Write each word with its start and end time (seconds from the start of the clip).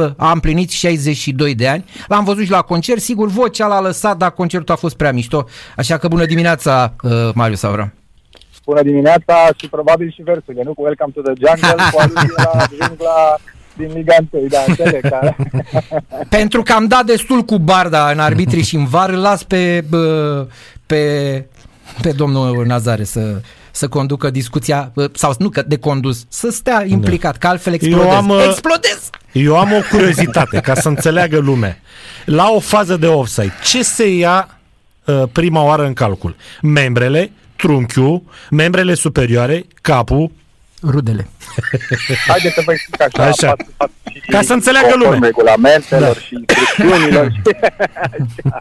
el 0.00 0.14
a 0.16 0.30
împlinit 0.30 0.70
62 0.70 1.54
de 1.54 1.68
ani. 1.68 1.84
L-am 2.08 2.24
văzut 2.24 2.44
și 2.44 2.50
la 2.50 2.62
concert, 2.62 3.00
sigur, 3.00 3.28
vocea 3.28 3.66
l-a 3.66 3.80
lăsat, 3.80 4.16
dar 4.16 4.30
concertul 4.30 4.74
a 4.74 4.78
fost 4.78 4.96
prea 4.96 5.12
mișto. 5.12 5.44
Așa 5.76 5.98
că 5.98 6.08
bună 6.08 6.24
dimineața, 6.24 6.94
uh, 7.02 7.10
Marius 7.34 7.62
Avram. 7.62 7.92
Bună 8.64 8.82
dimineața 8.82 9.48
și 9.56 9.68
probabil 9.68 10.12
și 10.12 10.22
versurile, 10.22 10.62
nu? 10.62 10.74
Cu 10.74 10.82
Welcome 10.82 11.12
to 11.14 11.20
the 11.20 11.32
Jungle, 11.36 11.84
cu 11.92 11.98
aluzie 11.98 12.32
la 12.36 12.64
jungla 12.80 13.38
din 13.76 13.90
Liga 13.94 14.14
1, 14.30 14.46
da, 14.46 14.58
înțeleg, 14.66 15.08
da. 15.08 15.20
Pentru 16.38 16.62
că 16.62 16.72
am 16.72 16.86
dat 16.86 17.04
destul 17.04 17.42
cu 17.42 17.58
barda 17.58 18.10
în 18.10 18.18
arbitrii 18.18 18.62
și 18.62 18.76
în 18.76 18.84
var, 18.84 19.10
îl 19.10 19.20
las 19.20 19.42
pe, 19.42 19.84
bă, 19.88 20.46
pe, 20.86 21.44
pe 22.02 22.12
domnul 22.12 22.66
Nazare 22.66 23.04
să, 23.04 23.40
să 23.78 23.88
conducă 23.88 24.30
discuția, 24.30 24.90
bă, 24.94 25.10
sau 25.14 25.34
nu 25.38 25.48
că 25.48 25.62
de 25.66 25.78
condus, 25.78 26.24
să 26.28 26.50
stea 26.50 26.84
implicat, 26.86 27.36
că 27.36 27.46
altfel 27.46 27.72
explodez. 27.72 28.04
Eu 28.06 28.10
am, 28.10 28.28
uh, 28.28 28.44
explodez! 28.48 29.10
Eu 29.32 29.56
am 29.58 29.72
o 29.72 29.80
curiozitate, 29.90 30.60
ca 30.60 30.74
să 30.74 30.88
înțeleagă 30.88 31.38
lumea. 31.38 31.78
La 32.24 32.48
o 32.50 32.58
fază 32.60 32.96
de 32.96 33.06
offside, 33.06 33.52
ce 33.64 33.82
se 33.82 34.08
ia 34.14 34.58
uh, 35.04 35.22
prima 35.32 35.62
oară 35.62 35.84
în 35.86 35.92
calcul? 35.92 36.36
Membrele, 36.62 37.30
trunchiul, 37.56 38.22
membrele 38.50 38.94
superioare, 38.94 39.64
capul, 39.80 40.30
Rudele. 40.82 41.28
Haideți 42.28 42.54
să 42.54 42.62
vă 42.64 42.72
explic 42.72 43.00
așa, 43.02 43.22
Așa. 43.22 43.48
față- 43.48 43.66
față 43.76 43.92
și 44.12 44.20
Ca 44.20 44.42
să 44.42 44.52
înțeleagă 44.52 44.86
conform 44.88 45.12
lumea. 45.12 45.28
regulamentelor 45.28 46.14
Da. 46.14 46.20
și 46.20 46.34
instrucțiunilor. 46.34 47.30
și 47.32 47.40
așa. 47.72 48.58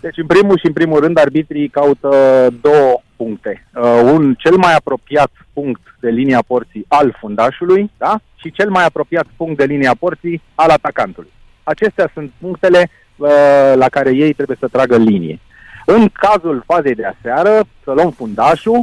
Deci, 0.00 0.16
în 0.16 0.26
primul 0.26 0.58
și 0.58 0.66
în 0.66 0.72
primul 0.72 1.00
rând, 1.00 1.18
arbitrii 1.18 1.68
caută 1.68 2.08
două 2.60 3.02
puncte. 3.22 3.66
Uh, 3.74 4.00
un 4.14 4.34
cel 4.34 4.56
mai 4.56 4.74
apropiat 4.74 5.30
punct 5.52 5.80
de 6.00 6.10
linia 6.10 6.42
porții 6.46 6.84
al 6.88 7.16
fundașului, 7.20 7.90
da? 7.98 8.20
Și 8.34 8.50
cel 8.50 8.70
mai 8.70 8.84
apropiat 8.84 9.26
punct 9.36 9.56
de 9.56 9.64
linia 9.64 9.94
porții 9.98 10.42
al 10.54 10.70
atacantului. 10.70 11.32
Acestea 11.62 12.10
sunt 12.14 12.30
punctele 12.40 12.90
uh, 13.16 13.28
la 13.74 13.88
care 13.88 14.10
ei 14.14 14.32
trebuie 14.32 14.56
să 14.60 14.68
tragă 14.68 14.96
linie. 14.96 15.38
În 15.86 16.08
cazul 16.08 16.62
fazei 16.66 16.94
de 16.94 17.04
aseară, 17.04 17.64
să 17.84 17.92
luăm 17.92 18.10
fundașul, 18.10 18.80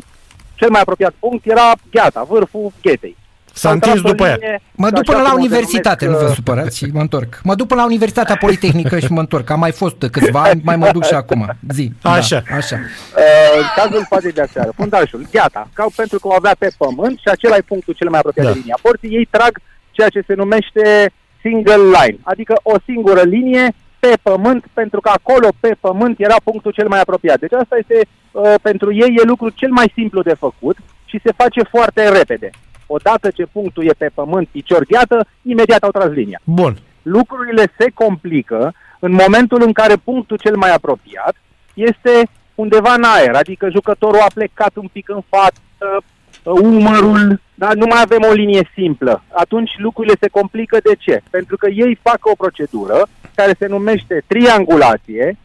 cel 0.55 0.69
mai 0.69 0.81
apropiat 0.81 1.13
punct 1.19 1.45
era 1.45 1.71
gheata, 1.91 2.23
vârful 2.23 2.71
ghetei. 2.81 3.15
S-a 3.59 3.67
Au 3.67 3.73
întins 3.73 3.93
tras 3.93 4.05
o 4.05 4.09
după 4.11 4.25
ea. 4.27 4.35
linie, 4.35 4.61
Mă 4.71 4.87
și 4.87 4.93
duc 4.93 5.03
până 5.03 5.17
așa 5.17 5.27
la 5.27 5.33
cum 5.33 5.39
o 5.39 5.43
universitate, 5.43 6.05
nu 6.05 6.11
denumesc, 6.11 6.25
vă 6.25 6.29
uh, 6.29 6.35
supărați 6.35 6.77
și 6.77 6.85
mă 6.93 7.01
întorc. 7.01 7.39
Mă 7.43 7.55
duc 7.55 7.67
până 7.67 7.79
la 7.81 7.85
Universitatea 7.85 8.35
Politehnică 8.45 8.99
și 8.99 9.11
mă 9.11 9.19
întorc. 9.19 9.49
Am 9.49 9.59
mai 9.59 9.71
fost 9.71 9.95
câțiva 10.11 10.41
ani, 10.41 10.61
mai 10.63 10.75
mă 10.75 10.89
duc 10.91 11.05
și 11.05 11.13
acum. 11.13 11.57
Zi. 11.69 11.91
Așa. 12.01 12.43
Da, 12.49 12.55
așa. 12.55 12.75
Uh, 12.75 13.59
în 13.61 13.65
cazul 13.75 14.05
fazei 14.09 14.31
de 14.31 14.41
aseară, 14.41 14.71
fundașul, 14.75 15.27
gheata, 15.31 15.69
ca 15.73 15.85
pentru 15.95 16.19
că 16.19 16.27
o 16.27 16.33
avea 16.33 16.55
pe 16.59 16.69
pământ 16.77 17.17
și 17.17 17.27
acela 17.31 17.55
e 17.55 17.61
punctul 17.61 17.93
cel 17.93 18.09
mai 18.09 18.19
apropiat 18.19 18.45
Da. 18.45 18.51
de 18.51 18.57
linia 18.59 18.77
porții, 18.81 19.09
ei 19.15 19.27
trag 19.29 19.59
ceea 19.91 20.09
ce 20.09 20.23
se 20.27 20.33
numește 20.33 21.11
single 21.41 21.75
line, 21.75 22.17
adică 22.23 22.59
o 22.63 22.75
singură 22.85 23.21
linie 23.21 23.71
pe 23.99 24.13
pământ, 24.21 24.65
pentru 24.73 24.99
că 25.01 25.09
acolo 25.13 25.47
pe 25.59 25.75
pământ 25.79 26.19
era 26.19 26.35
punctul 26.43 26.71
cel 26.71 26.87
mai 26.87 26.99
apropiat. 26.99 27.39
Deci 27.39 27.53
asta 27.53 27.75
este, 27.79 28.07
uh, 28.31 28.53
pentru 28.61 28.93
ei 28.93 29.15
e 29.17 29.23
lucru 29.23 29.49
cel 29.49 29.69
mai 29.71 29.91
simplu 29.95 30.21
de 30.21 30.33
făcut 30.33 30.77
și 31.05 31.19
se 31.23 31.31
face 31.35 31.63
foarte 31.63 32.09
repede. 32.09 32.49
Odată 32.91 33.29
ce 33.29 33.45
punctul 33.45 33.85
e 33.85 33.93
pe 33.97 34.09
pământ, 34.13 34.47
picior 34.47 34.85
gheată, 34.85 35.27
imediat 35.41 35.83
au 35.83 35.91
tras 35.91 36.09
linia 36.09 36.39
Bun. 36.43 36.77
lucrurile 37.01 37.73
se 37.77 37.87
complică 37.93 38.73
în 38.99 39.11
momentul 39.11 39.61
în 39.65 39.73
care 39.73 39.95
punctul 39.95 40.37
cel 40.37 40.55
mai 40.55 40.71
apropiat 40.73 41.35
este 41.73 42.29
undeva 42.55 42.93
în 42.93 43.03
aer, 43.03 43.35
adică 43.35 43.69
jucătorul 43.69 44.19
a 44.19 44.31
plecat 44.33 44.75
un 44.75 44.87
pic 44.91 45.09
în 45.09 45.21
față, 45.29 46.03
umărul, 46.43 47.41
dar 47.55 47.73
nu 47.73 47.85
mai 47.85 48.01
avem 48.01 48.23
o 48.29 48.33
linie 48.33 48.71
simplă. 48.73 49.23
Atunci 49.31 49.71
lucrurile 49.77 50.15
se 50.19 50.27
complică 50.27 50.77
de 50.83 50.95
ce? 50.99 51.21
Pentru 51.29 51.57
că 51.57 51.69
ei 51.69 51.99
fac 52.01 52.19
o 52.21 52.35
procedură 52.37 53.07
care 53.35 53.55
se 53.59 53.67
numește 53.67 54.23
triangulație, 54.27 55.37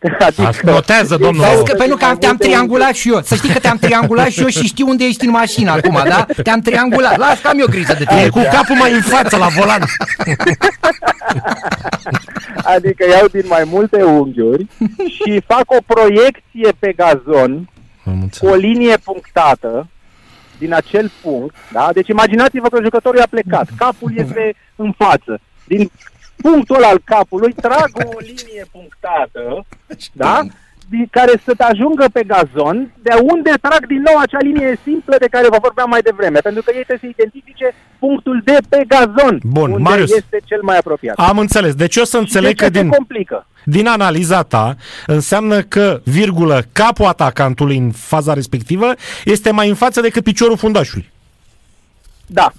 Asta 0.46 0.70
notează, 0.70 1.12
ei 1.14 1.18
domnul. 1.24 1.42
dau 1.44 1.50
Vezi 1.52 1.64
că 1.64 1.72
pe 1.72 1.78
pentru 1.78 1.96
că 1.96 2.02
mai 2.04 2.12
am- 2.12 2.18
te-am 2.18 2.30
multe 2.30 2.46
triangulat 2.46 2.94
și 2.94 3.08
eu. 3.12 3.20
Să 3.22 3.34
știi 3.34 3.52
că 3.52 3.58
te-am 3.58 3.76
triangulat 3.76 4.28
și 4.30 4.40
eu 4.40 4.46
și 4.48 4.66
știu 4.66 4.88
unde 4.88 5.04
ești 5.04 5.24
în 5.24 5.30
mașină 5.30 5.70
acum, 5.70 6.00
da? 6.08 6.26
Te-am 6.42 6.60
triangulat. 6.60 7.16
Las 7.16 7.40
că 7.40 7.48
am 7.48 7.58
eu 7.58 7.66
grijă 7.66 7.92
de 7.98 8.04
E 8.08 8.14
tine. 8.16 8.28
cu 8.28 8.40
capul 8.52 8.76
mai 8.76 8.92
în 8.92 9.00
față 9.00 9.36
la 9.36 9.46
volan. 9.46 9.82
Adică 12.74 13.04
iau 13.10 13.26
din 13.26 13.44
mai 13.48 13.62
multe 13.66 14.02
unghiuri 14.02 14.66
și 15.06 15.42
fac 15.46 15.64
o 15.66 15.76
proiecție 15.86 16.72
pe 16.78 16.92
gazon 16.96 17.68
Am 18.06 18.12
cu 18.12 18.18
înțeles. 18.22 18.52
o 18.52 18.56
linie 18.56 18.96
punctată 18.96 19.86
din 20.58 20.74
acel 20.74 21.10
punct, 21.22 21.54
da? 21.72 21.90
Deci 21.92 22.08
imaginați-vă 22.08 22.68
că 22.68 22.78
jucătorul 22.82 23.20
a 23.20 23.26
plecat, 23.30 23.68
capul 23.76 24.12
este 24.16 24.54
în 24.76 24.92
față. 24.98 25.40
Din 25.64 25.90
punctul 26.36 26.76
ăla 26.76 26.88
al 26.88 27.00
capului 27.04 27.52
trag 27.52 27.90
o 27.94 28.18
linie 28.30 28.64
punctată, 28.72 29.64
da? 30.12 30.40
Din 30.88 31.08
care 31.10 31.32
să 31.44 31.54
te 31.56 31.62
ajungă 31.62 32.06
pe 32.12 32.22
gazon, 32.26 32.92
de 33.02 33.10
unde 33.22 33.50
trag 33.60 33.86
din 33.86 34.02
nou 34.08 34.16
acea 34.20 34.38
linie 34.40 34.78
simplă 34.82 35.16
de 35.18 35.26
care 35.30 35.46
vă 35.50 35.58
vorbeam 35.60 35.88
mai 35.88 36.00
devreme, 36.00 36.38
pentru 36.38 36.62
că 36.62 36.70
ei 36.74 36.84
trebuie 36.84 37.10
să 37.10 37.16
identifice 37.16 37.74
punctul 37.98 38.40
de 38.44 38.58
pe 38.68 38.84
gazon, 38.88 39.40
Bun, 39.42 39.70
unde 39.70 39.82
Marius. 39.82 40.10
este 40.14 40.40
cel 40.44 40.62
mai 40.62 40.76
apropiat. 40.76 41.16
Am 41.18 41.38
înțeles. 41.38 41.74
Deci 41.74 41.96
eu 41.96 42.04
să 42.04 42.18
înțeleg 42.18 42.56
de 42.56 42.64
ce 42.64 42.70
că 42.70 42.78
din, 42.78 42.90
se 42.90 42.96
complică? 42.96 43.46
din 43.64 43.86
analiza 43.86 44.42
ta 44.42 44.76
înseamnă 45.06 45.62
că, 45.62 46.00
virgulă, 46.04 46.62
capul 46.72 47.06
atacantului 47.06 47.76
în 47.76 47.90
faza 47.90 48.32
respectivă 48.34 48.92
este 49.24 49.50
mai 49.50 49.68
în 49.68 49.74
față 49.74 50.00
decât 50.00 50.22
piciorul 50.22 50.56
fundașului. 50.56 51.12
Da. 52.26 52.52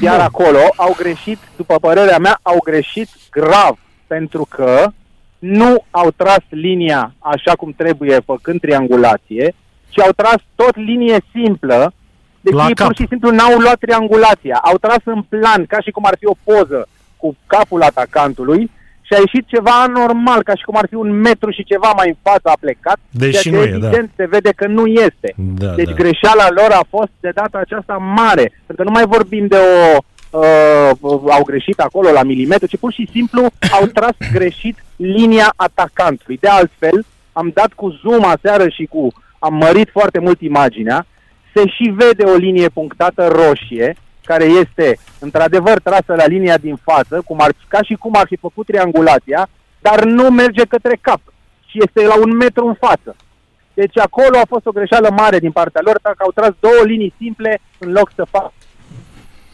Iar 0.00 0.20
acolo 0.20 0.58
au 0.76 0.94
greșit, 0.96 1.38
după 1.56 1.78
părerea 1.80 2.18
mea, 2.18 2.38
au 2.42 2.58
greșit 2.64 3.08
grav, 3.30 3.78
pentru 4.06 4.46
că 4.48 4.90
nu 5.38 5.84
au 5.90 6.10
tras 6.16 6.42
linia 6.48 7.14
așa 7.18 7.52
cum 7.52 7.72
trebuie, 7.76 8.20
făcând 8.24 8.60
triangulație, 8.60 9.54
ci 9.88 10.00
au 10.00 10.10
tras 10.16 10.36
tot 10.54 10.76
linie 10.76 11.18
simplă, 11.32 11.92
deci 12.40 12.54
La 12.54 12.66
ei 12.66 12.74
cap. 12.74 12.86
pur 12.86 12.96
și 12.96 13.06
simplu 13.08 13.30
n-au 13.30 13.58
luat 13.58 13.78
triangulația, 13.78 14.60
au 14.62 14.76
tras 14.78 15.00
în 15.04 15.22
plan, 15.22 15.66
ca 15.66 15.80
și 15.80 15.90
cum 15.90 16.04
ar 16.06 16.16
fi 16.18 16.26
o 16.26 16.34
poză 16.44 16.88
cu 17.16 17.36
capul 17.46 17.82
atacantului 17.82 18.70
și 19.10 19.16
a 19.16 19.24
ieșit 19.26 19.46
ceva 19.46 19.82
anormal, 19.82 20.42
ca 20.42 20.54
și 20.54 20.64
cum 20.64 20.76
ar 20.76 20.86
fi 20.88 20.94
un 20.94 21.10
metru 21.20 21.50
și 21.50 21.64
ceva 21.64 21.92
mai 21.96 22.08
în 22.08 22.16
față 22.22 22.48
a 22.48 22.56
plecat, 22.60 22.98
Deși 23.10 23.40
ceea 23.40 23.54
nu 23.54 23.62
ce 23.62 23.68
e, 23.68 23.70
da. 23.70 23.86
evident 23.86 24.10
se 24.16 24.26
vede 24.26 24.50
că 24.56 24.66
nu 24.66 24.86
este. 24.86 25.34
Da, 25.36 25.72
Deci 25.74 25.88
da. 25.88 25.94
greșeala 25.94 26.48
lor 26.50 26.70
a 26.70 26.84
fost 26.88 27.10
de 27.20 27.30
data 27.34 27.58
aceasta 27.58 27.94
mare. 27.94 28.52
Pentru 28.66 28.76
că 28.76 28.82
nu 28.82 28.90
mai 28.90 29.06
vorbim 29.06 29.46
de 29.46 29.56
o... 29.56 29.96
Uh, 30.30 30.90
au 31.30 31.42
greșit 31.44 31.78
acolo 31.80 32.10
la 32.10 32.22
milimetru, 32.22 32.66
ci 32.66 32.76
pur 32.76 32.92
și 32.92 33.08
simplu 33.12 33.40
au 33.80 33.86
tras 33.86 34.16
greșit 34.32 34.84
linia 34.96 35.52
atacantului. 35.56 36.36
De 36.40 36.48
altfel, 36.48 37.04
am 37.32 37.50
dat 37.54 37.72
cu 37.72 37.98
zoom 38.02 38.24
aseară 38.24 38.68
și 38.68 38.84
cu... 38.84 39.12
Am 39.38 39.54
mărit 39.54 39.88
foarte 39.90 40.18
mult 40.18 40.40
imaginea. 40.40 41.06
Se 41.54 41.68
și 41.68 41.94
vede 41.96 42.22
o 42.24 42.34
linie 42.34 42.68
punctată 42.68 43.26
roșie, 43.26 43.96
care 44.30 44.44
este 44.44 44.98
într-adevăr 45.18 45.80
trasă 45.80 46.12
la 46.14 46.26
linia 46.26 46.56
din 46.56 46.76
față, 46.76 47.22
cum 47.24 47.40
ar, 47.40 47.52
ca 47.68 47.82
și 47.82 47.94
cum 47.94 48.14
ar 48.16 48.26
fi 48.26 48.36
făcut 48.36 48.66
triangulația, 48.66 49.48
dar 49.80 50.04
nu 50.04 50.30
merge 50.30 50.64
către 50.64 50.98
cap, 51.00 51.20
și 51.66 51.78
este 51.84 52.06
la 52.06 52.16
un 52.24 52.36
metru 52.36 52.66
în 52.66 52.74
față. 52.74 53.16
Deci 53.74 53.98
acolo 53.98 54.36
a 54.38 54.50
fost 54.52 54.66
o 54.66 54.76
greșeală 54.78 55.10
mare 55.10 55.38
din 55.38 55.52
partea 55.52 55.80
lor, 55.84 55.98
dacă 56.02 56.16
au 56.18 56.32
tras 56.34 56.52
două 56.60 56.82
linii 56.84 57.14
simple 57.18 57.60
în 57.78 57.92
loc 57.92 58.12
să 58.14 58.24
facă 58.30 58.52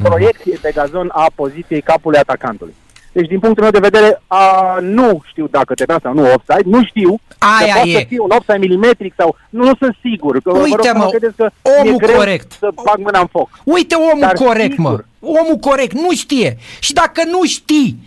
proiecție 0.02 0.58
pe 0.62 0.70
gazon 0.74 1.08
a 1.12 1.26
poziției 1.34 1.80
capului 1.80 2.18
atacantului. 2.18 2.74
Deci, 3.16 3.28
din 3.28 3.38
punctul 3.38 3.62
meu 3.62 3.72
de 3.72 3.88
vedere, 3.88 4.22
a, 4.26 4.76
nu 4.80 5.20
știu 5.26 5.46
dacă 5.50 5.74
trebuia 5.74 5.98
sau 6.02 6.12
nu 6.14 6.22
offside, 6.22 6.76
nu 6.76 6.84
știu. 6.84 7.18
Aia 7.38 7.72
că 7.72 7.72
poate 7.72 7.88
e. 7.88 7.98
să 7.98 8.04
fie 8.08 8.20
un 8.20 8.30
offside 8.30 8.58
milimetric 8.58 9.14
sau... 9.16 9.36
Nu, 9.50 9.64
nu 9.64 9.72
sunt 9.80 9.96
sigur. 10.02 10.32
Că, 10.40 10.50
vă 10.50 10.56
rog 10.56 10.64
Uite, 10.64 10.88
să 10.88 10.94
mă, 10.96 11.06
credeți 11.08 11.36
că 11.36 11.50
omul 11.80 11.94
e 11.94 12.06
greu 12.06 12.16
corect. 12.16 12.52
să 12.52 12.68
bag 12.84 12.98
mâna 12.98 13.20
în 13.20 13.26
foc. 13.26 13.48
Uite 13.64 13.94
omul 13.94 14.20
Dar 14.20 14.32
corect, 14.32 14.74
sigur. 14.74 14.90
mă. 14.90 15.04
Omul 15.20 15.56
corect, 15.60 15.92
nu 15.92 16.12
știe. 16.14 16.56
Și 16.80 16.92
dacă 16.92 17.22
nu 17.30 17.44
știi, 17.44 17.98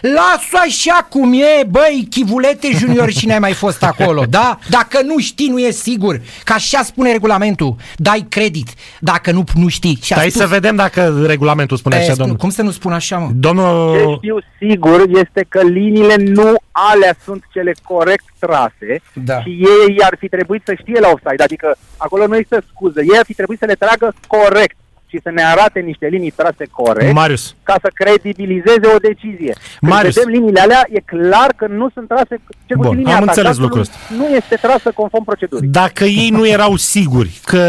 lasă 0.00 0.64
așa 0.66 1.06
cum 1.10 1.32
e, 1.32 1.64
băi, 1.70 2.06
chivulete 2.10 2.70
junior 2.72 3.10
și 3.10 3.26
n-ai 3.26 3.38
mai 3.38 3.52
fost 3.52 3.82
acolo, 3.84 4.24
da? 4.30 4.58
Dacă 4.68 5.00
nu 5.02 5.18
știi, 5.18 5.48
nu 5.48 5.58
e 5.58 5.70
sigur. 5.70 6.20
Că 6.44 6.52
așa 6.52 6.82
spune 6.82 7.12
regulamentul. 7.12 7.76
Dai 7.96 8.26
credit. 8.28 8.68
Dacă 9.00 9.30
nu, 9.32 9.44
nu 9.54 9.68
știi. 9.68 9.98
Și 10.02 10.12
a 10.12 10.16
Stai 10.16 10.30
spus- 10.30 10.40
să 10.42 10.46
vedem 10.48 10.76
dacă 10.76 11.24
regulamentul 11.26 11.76
spune 11.76 11.94
E, 11.96 11.98
așa, 11.98 12.06
spun- 12.12 12.16
domnul. 12.18 12.36
Cum 12.36 12.50
să 12.50 12.62
nu 12.62 12.70
spun 12.70 12.92
așa, 12.92 13.18
mă? 13.18 13.26
Ce 13.26 13.32
Domnul... 13.34 14.16
știu 14.16 14.38
sigur 14.58 15.04
este 15.14 15.46
că 15.48 15.62
liniile 15.62 16.14
nu 16.16 16.54
alea 16.72 17.14
sunt 17.24 17.42
cele 17.52 17.74
corect 17.84 18.24
trase 18.38 19.00
Da. 19.12 19.40
și 19.40 19.48
ei 19.50 19.96
ar 20.02 20.16
fi 20.18 20.28
trebuit 20.28 20.62
să 20.64 20.74
știe 20.80 21.00
la 21.00 21.08
offside, 21.08 21.42
adică 21.42 21.76
acolo 21.96 22.26
nu 22.26 22.36
există 22.36 22.62
scuză, 22.70 23.00
ei 23.00 23.18
ar 23.18 23.24
fi 23.24 23.34
trebuit 23.34 23.58
să 23.58 23.64
le 23.64 23.74
tragă 23.74 24.14
corect 24.26 24.76
și 25.10 25.20
să 25.22 25.30
ne 25.30 25.42
arate 25.44 25.80
niște 25.80 26.06
linii 26.06 26.30
trase 26.30 26.66
corect 26.70 27.12
Marius, 27.12 27.54
ca 27.62 27.76
să 27.82 27.90
credibilizeze 27.94 28.86
o 28.94 28.98
decizie. 28.98 29.52
Când 29.78 29.92
Marius. 29.92 30.14
vedem 30.14 30.30
liniile 30.30 30.60
alea, 30.60 30.86
e 30.90 31.00
clar 31.00 31.52
că 31.56 31.66
nu 31.66 31.90
sunt 31.94 32.08
trase, 32.08 32.40
cel 32.66 32.76
Bun, 32.76 32.86
puțin 32.86 32.98
linia 32.98 33.16
am 33.16 33.22
înțeles 33.22 33.56
atacantului 33.56 33.64
lucrul 33.64 33.80
ăsta. 33.80 33.96
nu 34.16 34.34
este 34.34 34.56
trasă 34.56 34.90
conform 34.94 35.24
procedurii. 35.24 35.68
dacă 35.68 36.04
ei 36.04 36.28
nu 36.30 36.46
erau 36.46 36.76
siguri 36.76 37.40
că 37.44 37.64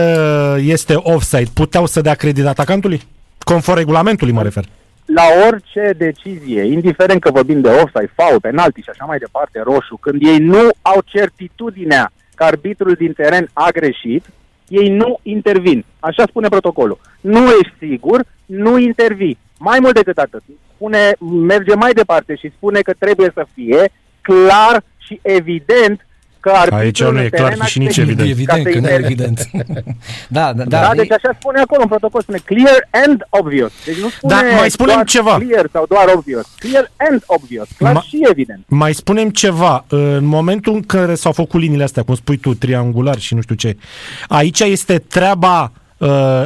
este 0.59 0.93
offside, 0.95 1.49
puteau 1.53 1.85
să 1.85 2.01
dea 2.01 2.13
credit 2.13 2.45
atacantului? 2.45 3.01
Conform 3.43 3.77
regulamentului, 3.77 4.33
mă 4.33 4.43
refer. 4.43 4.65
la 5.05 5.23
orice 5.47 5.93
decizie, 5.97 6.61
indiferent 6.63 7.21
că 7.21 7.31
vorbim 7.31 7.61
de 7.61 7.69
offside, 7.69 8.11
foul, 8.15 8.39
penalti 8.39 8.81
și 8.81 8.89
așa 8.89 9.05
mai 9.05 9.17
departe, 9.17 9.61
roșu, 9.63 9.97
când 10.01 10.21
ei 10.25 10.37
nu 10.37 10.69
au 10.81 11.01
certitudinea 11.05 12.11
că 12.35 12.43
arbitrul 12.43 12.93
din 12.93 13.13
teren 13.13 13.49
a 13.53 13.69
greșit, 13.69 14.25
ei 14.69 14.89
nu 14.89 15.19
intervin. 15.21 15.85
Așa 15.99 16.23
spune 16.27 16.47
protocolul. 16.47 16.99
Nu 17.21 17.49
ești 17.49 17.73
sigur, 17.79 18.23
nu 18.45 18.77
intervii. 18.77 19.37
Mai 19.57 19.79
mult 19.79 19.93
decât 19.93 20.17
atât, 20.17 20.43
spune, 20.75 21.15
merge 21.45 21.75
mai 21.75 21.91
departe 21.93 22.35
și 22.35 22.51
spune 22.55 22.79
că 22.79 22.93
trebuie 22.99 23.31
să 23.33 23.45
fie 23.53 23.91
clar 24.21 24.83
și 24.97 25.19
evident 25.21 26.07
că 26.39 26.49
arbitrul 26.49 26.79
Aici 26.79 27.01
nu 27.01 27.07
în 27.09 27.17
e 27.17 27.29
clar 27.29 27.43
teren 27.43 27.61
a 27.61 27.65
și 27.65 27.79
nici 27.79 27.95
greșit. 28.01 28.19
evident. 28.19 28.47
Ca 28.47 28.57
Evident 28.57 28.67
să 28.67 28.71
că 28.73 28.79
nu 28.79 28.87
e 28.87 28.91
inter- 28.97 29.03
evident. 29.03 29.49
da, 30.37 30.53
da, 30.53 30.63
da. 30.63 30.79
Da, 30.81 30.91
deci 30.95 31.11
așa 31.11 31.35
spune 31.39 31.59
acolo 31.59 31.81
în 31.81 31.87
protocol, 31.87 32.21
spune 32.21 32.37
clear 32.45 32.87
and 32.91 33.25
obvious. 33.29 33.71
Deci 33.85 33.97
nu 33.97 34.09
spune 34.09 34.33
Da, 34.33 34.41
mai 34.55 34.69
spunem 34.71 34.93
doar 34.93 35.05
ceva. 35.07 35.35
clear 35.35 35.65
sau 35.71 35.85
doar 35.89 36.05
obvious. 36.15 36.45
Clear 36.59 36.91
and 37.09 37.23
obvious, 37.25 37.67
clar 37.77 37.97
Ma- 37.99 38.07
și 38.07 38.25
evident. 38.29 38.63
Mai 38.67 38.93
spunem 38.93 39.29
ceva. 39.29 39.85
În 39.87 40.25
momentul 40.25 40.73
în 40.73 40.81
care 40.81 41.15
s-au 41.15 41.31
făcut 41.31 41.61
liniile 41.61 41.83
astea, 41.83 42.03
cum 42.03 42.15
spui 42.15 42.37
tu, 42.37 42.53
triangular 42.53 43.19
și 43.19 43.33
nu 43.33 43.41
știu 43.41 43.55
ce, 43.55 43.77
aici 44.27 44.59
este 44.59 44.97
treaba 44.97 45.61
uh, 45.63 45.69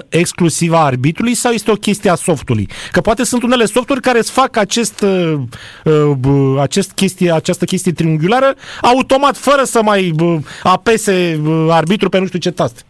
exclusivă 0.09 0.75
a 0.75 0.85
arbitrului 0.85 1.33
sau 1.33 1.51
este 1.51 1.71
o 1.71 1.75
chestie 1.75 2.09
a 2.09 2.15
softului? 2.15 2.69
Că 2.91 3.01
poate 3.01 3.23
sunt 3.23 3.43
unele 3.43 3.65
softuri 3.65 4.01
care 4.01 4.17
îți 4.17 4.31
fac 4.31 4.57
acest, 4.57 5.01
uh, 5.01 5.33
uh, 5.83 6.11
b- 6.19 6.61
acest 6.61 6.91
chestie, 6.91 7.31
această 7.31 7.65
chestie 7.65 7.91
triunghiulară 7.91 8.55
automat, 8.81 9.37
fără 9.37 9.63
să 9.63 9.81
mai 9.83 10.13
uh, 10.19 10.37
apese 10.63 11.41
uh, 11.45 11.67
arbitru 11.69 12.09
pe 12.09 12.19
nu 12.19 12.25
știu 12.25 12.39
ce 12.39 12.51
tast. 12.51 12.85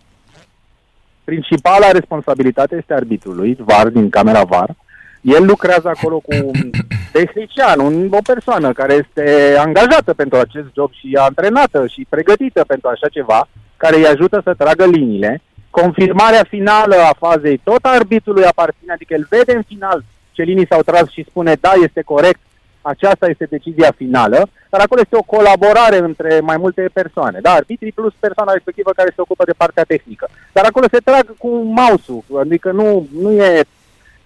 Principala 1.24 1.92
responsabilitate 1.92 2.76
este 2.76 2.94
arbitrului, 2.94 3.58
VAR, 3.60 3.88
din 3.88 4.10
camera 4.10 4.44
VAR. 4.44 4.76
El 5.22 5.46
lucrează 5.46 5.88
acolo 5.88 6.20
cu 6.20 6.34
un 6.44 6.70
tehnician, 7.12 7.80
un, 7.80 8.08
o 8.12 8.22
persoană 8.24 8.72
care 8.72 8.94
este 8.94 9.56
angajată 9.58 10.14
pentru 10.14 10.38
acest 10.38 10.66
job 10.76 10.92
și 10.92 11.18
antrenată 11.20 11.88
și 11.88 12.06
pregătită 12.10 12.64
pentru 12.68 12.88
așa 12.88 13.08
ceva, 13.08 13.48
care 13.78 13.96
îi 13.96 14.08
ajută 14.08 14.42
să 14.44 14.54
tragă 14.54 14.86
liniile. 14.86 15.42
Confirmarea 15.82 16.44
finală 16.50 16.96
a 16.96 17.16
fazei 17.26 17.58
tot 17.64 17.86
arbitrului 17.86 18.46
aparține, 18.46 18.94
adică 18.94 19.14
el 19.14 19.26
vede 19.30 19.54
în 19.56 19.64
final 19.68 20.04
ce 20.32 20.44
linii 20.44 20.68
s-au 20.70 20.82
tras 20.82 21.10
și 21.10 21.26
spune 21.30 21.54
da, 21.60 21.72
este 21.84 22.02
corect, 22.02 22.40
aceasta 22.82 23.30
este 23.30 23.46
decizia 23.46 23.92
finală, 23.96 24.50
dar 24.70 24.82
acolo 24.82 25.02
este 25.02 25.18
o 25.18 25.30
colaborare 25.36 25.98
între 25.98 26.40
mai 26.40 26.58
multe 26.58 26.90
persoane, 26.94 27.40
da, 27.42 27.52
arbitrii 27.52 27.92
plus 27.92 28.14
persoana 28.20 28.52
respectivă 28.54 28.92
care 28.96 29.12
se 29.16 29.22
ocupă 29.22 29.44
de 29.46 29.60
partea 29.62 29.84
tehnică. 29.84 30.30
Dar 30.52 30.66
acolo 30.66 30.86
se 30.92 30.98
trag 30.98 31.38
cu 31.38 31.50
mouse-ul, 31.80 32.40
adică 32.40 32.72
nu, 32.72 33.08
nu 33.22 33.32
e, 33.32 33.64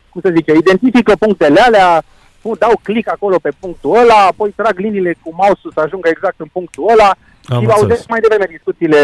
cum 0.09 0.21
să 0.21 0.29
zice, 0.35 0.51
identifică 0.51 1.13
punctele 1.19 1.59
alea, 1.59 2.03
pu- 2.41 2.57
dau 2.57 2.79
click 2.83 3.09
acolo 3.09 3.37
pe 3.41 3.51
punctul 3.59 3.97
ăla, 3.97 4.19
apoi 4.31 4.53
trag 4.55 4.79
liniile 4.79 5.15
cu 5.23 5.29
mouse-ul 5.37 5.73
să 5.73 5.79
ajungă 5.79 6.09
exact 6.09 6.39
în 6.39 6.49
punctul 6.51 6.89
ăla 6.91 7.11
Am 7.47 7.59
și 7.59 7.63
înțeles. 7.65 7.81
auzesc 7.81 8.07
mai 8.07 8.19
devreme 8.19 8.45
discuțiile 8.49 8.97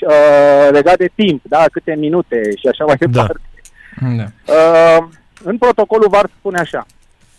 uh, 0.00 0.68
legate 0.70 0.96
de 1.04 1.22
timp, 1.24 1.42
da, 1.44 1.64
câte 1.72 1.94
minute 1.98 2.40
și 2.56 2.66
așa 2.68 2.84
mai 2.84 2.96
Da. 2.98 3.06
departe. 3.06 3.40
Da. 4.16 4.24
Uh, 4.54 5.04
în 5.44 5.58
protocolul 5.58 6.08
VAR 6.08 6.28
spune 6.38 6.58
așa. 6.58 6.86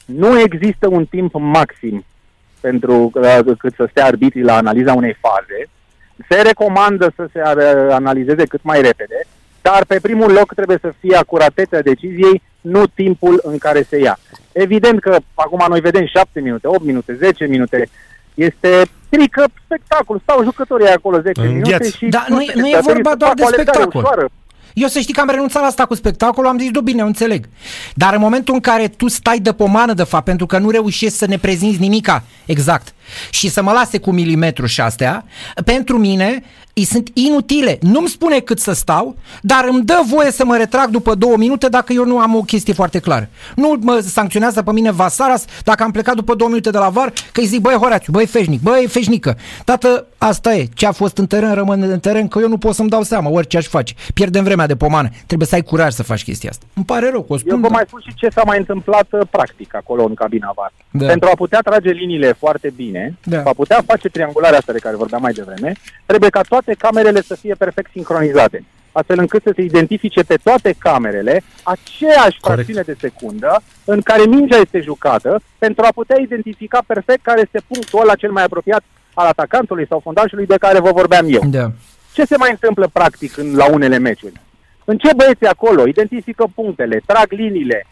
Nu 0.06 0.40
există 0.40 0.88
un 0.88 1.06
timp 1.06 1.34
maxim 1.34 2.06
pentru 2.60 3.12
uh, 3.14 3.40
cât 3.58 3.74
să 3.76 3.88
stea 3.90 4.06
arbitrii 4.06 4.44
la 4.44 4.56
analiza 4.56 4.94
unei 4.94 5.18
faze. 5.22 5.68
Se 6.30 6.42
recomandă 6.42 7.12
să 7.16 7.28
se 7.34 7.40
ar- 7.40 7.90
analizeze 7.92 8.46
cât 8.46 8.64
mai 8.64 8.82
repede, 8.82 9.26
dar 9.62 9.86
pe 9.88 10.00
primul 10.02 10.32
loc 10.32 10.54
trebuie 10.54 10.78
să 10.82 10.94
fie 11.00 11.16
acuratețea 11.16 11.82
deciziei, 11.82 12.42
nu 12.62 12.86
timpul 12.88 13.40
în 13.44 13.58
care 13.58 13.82
se 13.82 13.98
ia. 14.00 14.20
Evident 14.52 15.00
că 15.00 15.18
acum 15.34 15.66
noi 15.70 15.80
vedem 15.80 16.06
7 16.06 16.40
minute, 16.40 16.68
8 16.68 16.84
minute, 16.84 17.16
10 17.16 17.46
minute. 17.46 17.90
Este 18.36 18.82
strică 19.06 19.46
spectacol. 19.66 20.20
Stau 20.24 20.44
jucătorii 20.44 20.88
acolo 20.88 21.20
10 21.22 21.42
minute 21.42 21.56
Îngheați. 21.58 21.98
și... 21.98 22.06
Da, 22.06 22.26
nu 22.30 22.42
e- 22.42 22.46
știu, 22.46 22.60
nu 22.60 22.68
e 22.68 22.70
spectatorii 22.70 23.02
vorba 23.04 23.10
să 23.10 23.16
doar 23.16 23.30
facă 23.30 23.36
de 23.36 23.44
o 23.44 23.46
alergare 23.48 23.78
spectacol. 23.82 24.02
ușoară. 24.02 24.30
Eu 24.74 24.88
să 24.88 25.00
știi 25.00 25.14
că 25.14 25.20
am 25.22 25.30
renunțat 25.30 25.62
la 25.62 25.68
asta 25.68 25.86
cu 25.86 25.94
spectacolul, 25.96 26.50
am 26.50 26.58
zis, 26.60 26.70
do 26.72 26.82
bine, 26.82 27.00
eu 27.02 27.06
înțeleg. 27.08 27.46
Dar 27.94 28.14
în 28.14 28.20
momentul 28.20 28.54
în 28.54 28.60
care 28.60 28.88
tu 28.88 29.08
stai 29.08 29.40
de 29.40 29.54
pomană, 29.54 29.94
de 29.94 30.04
fapt, 30.04 30.24
pentru 30.26 30.46
că 30.46 30.58
nu 30.58 30.70
reușești 30.70 31.18
să 31.18 31.26
ne 31.26 31.38
prezinți 31.38 31.80
nimica 31.80 32.24
exact 32.46 32.94
și 33.30 33.50
să 33.50 33.62
mă 33.62 33.72
lase 33.72 33.98
cu 34.00 34.12
milimetru 34.12 34.66
și 34.66 34.82
astea, 34.82 35.26
pentru 35.66 35.98
mine 35.98 36.44
îi 36.74 36.84
sunt 36.84 37.10
inutile. 37.14 37.78
Nu-mi 37.82 38.08
spune 38.08 38.40
cât 38.40 38.60
să 38.60 38.74
stau, 38.74 39.16
dar 39.42 39.66
îmi 39.70 39.84
dă 39.84 40.02
voie 40.08 40.32
să 40.32 40.46
mă 40.46 40.58
retrag 40.58 40.90
după 40.90 41.16
două 41.16 41.38
minute 41.38 41.68
dacă 41.70 41.94
eu 41.94 42.06
nu 42.06 42.20
am 42.20 42.36
o 42.36 42.42
chestie 42.42 42.74
foarte 42.74 43.00
clară. 43.00 43.30
Nu 43.56 43.76
mă 43.82 44.00
sancționează 44.00 44.62
pe 44.64 44.72
mine 44.72 44.92
Vasaras 44.92 45.46
dacă 45.64 45.84
am 45.84 45.92
plecat 45.92 46.16
după 46.16 46.36
două 46.36 46.50
minute 46.50 46.70
de 46.70 46.78
la 46.78 46.90
var, 46.90 47.14
că 47.32 47.40
îi 47.40 47.46
zic, 47.46 47.62
băi 47.62 47.74
Horațiu, 47.74 48.12
băi 48.12 48.26
Feșnic, 48.26 48.62
băi 48.62 48.88
Feșnică. 48.90 49.38
Tată, 49.66 50.06
asta 50.18 50.54
e, 50.54 50.68
ce 50.74 50.86
a 50.86 50.92
fost 50.92 51.18
în 51.18 51.28
teren 51.28 51.54
rămâne 51.54 51.86
în 51.86 52.00
teren, 52.00 52.28
că 52.28 52.40
eu 52.40 52.48
nu 52.48 52.58
pot 52.58 52.74
să-mi 52.76 52.90
dau 52.90 53.04
seama 53.04 53.30
orice 53.30 53.58
aș 53.58 53.66
face. 53.68 53.94
Pierdem 54.14 54.44
vremea 54.44 54.68
de 54.68 54.76
pomană. 54.76 55.10
Trebuie 55.26 55.48
să 55.48 55.56
ai 55.56 55.62
curaj 55.64 55.94
să 55.94 56.04
faci 56.04 56.24
chestia 56.24 56.50
asta. 56.50 56.66
Îmi 56.74 56.86
pare 56.86 57.10
rău 57.10 57.20
că 57.22 57.28
o 57.30 57.34
Eu 57.34 57.38
spun. 57.40 57.56
vă 57.56 57.62
dar- 57.62 57.72
mai 57.72 57.84
spun 57.88 58.02
și 58.08 58.14
ce 58.16 58.28
s-a 58.30 58.42
mai 58.46 58.58
întâmplat 58.58 59.08
uh, 59.12 59.20
practic 59.30 59.76
acolo 59.76 60.04
în 60.04 60.14
cabina 60.14 60.52
VAR. 60.56 60.72
Da. 60.92 61.06
Pentru 61.06 61.30
a 61.32 61.36
putea 61.36 61.60
trage 61.60 61.90
liniile 61.92 62.36
foarte 62.40 62.74
bine, 62.76 63.18
Da. 63.24 63.38
a 63.46 63.52
putea 63.56 63.84
face 63.86 64.08
triangularea 64.10 64.58
asta 64.58 64.72
de 64.72 64.80
care 64.80 64.96
vorbeam 64.96 65.22
mai 65.22 65.32
devreme, 65.34 65.74
trebuie 66.06 66.30
ca 66.30 66.42
toate 66.42 66.63
camerele 66.72 67.22
să 67.22 67.36
fie 67.36 67.56
perfect 67.56 67.92
sincronizate, 67.92 68.64
astfel 68.92 69.20
încât 69.20 69.42
să 69.44 69.52
se 69.56 69.62
identifice 69.62 70.24
pe 70.24 70.36
toate 70.44 70.76
camerele 70.78 71.44
aceeași 71.64 72.40
Corect. 72.40 72.42
fracțiune 72.42 72.82
de 72.82 72.96
secundă 73.00 73.62
în 73.86 74.02
care 74.02 74.26
mingea 74.26 74.58
este 74.58 74.80
jucată, 74.80 75.42
pentru 75.58 75.86
a 75.86 75.92
putea 75.94 76.20
identifica 76.20 76.84
perfect 76.86 77.24
care 77.24 77.42
este 77.42 77.62
punctul 77.68 78.00
ăla 78.02 78.16
cel 78.16 78.32
mai 78.32 78.44
apropiat 78.44 78.84
al 79.14 79.26
atacantului 79.26 79.88
sau 79.88 80.00
fundașului 80.00 80.46
de 80.46 80.56
care 80.60 80.80
vă 80.80 80.92
vorbeam 80.92 81.26
eu. 81.30 81.42
Da. 81.46 81.72
Ce 82.14 82.26
se 82.26 82.38
mai 82.38 82.52
întâmplă 82.52 82.90
practic 82.94 83.38
în, 83.38 83.56
la 83.56 83.66
unele 83.72 83.98
meciuri? 83.98 84.42
În 84.86 84.98
ce 84.98 85.14
băieți 85.16 85.46
acolo 85.46 85.88
identifică 85.88 86.46
punctele, 86.56 87.02
trag 87.06 87.32
liniile, 87.32 87.86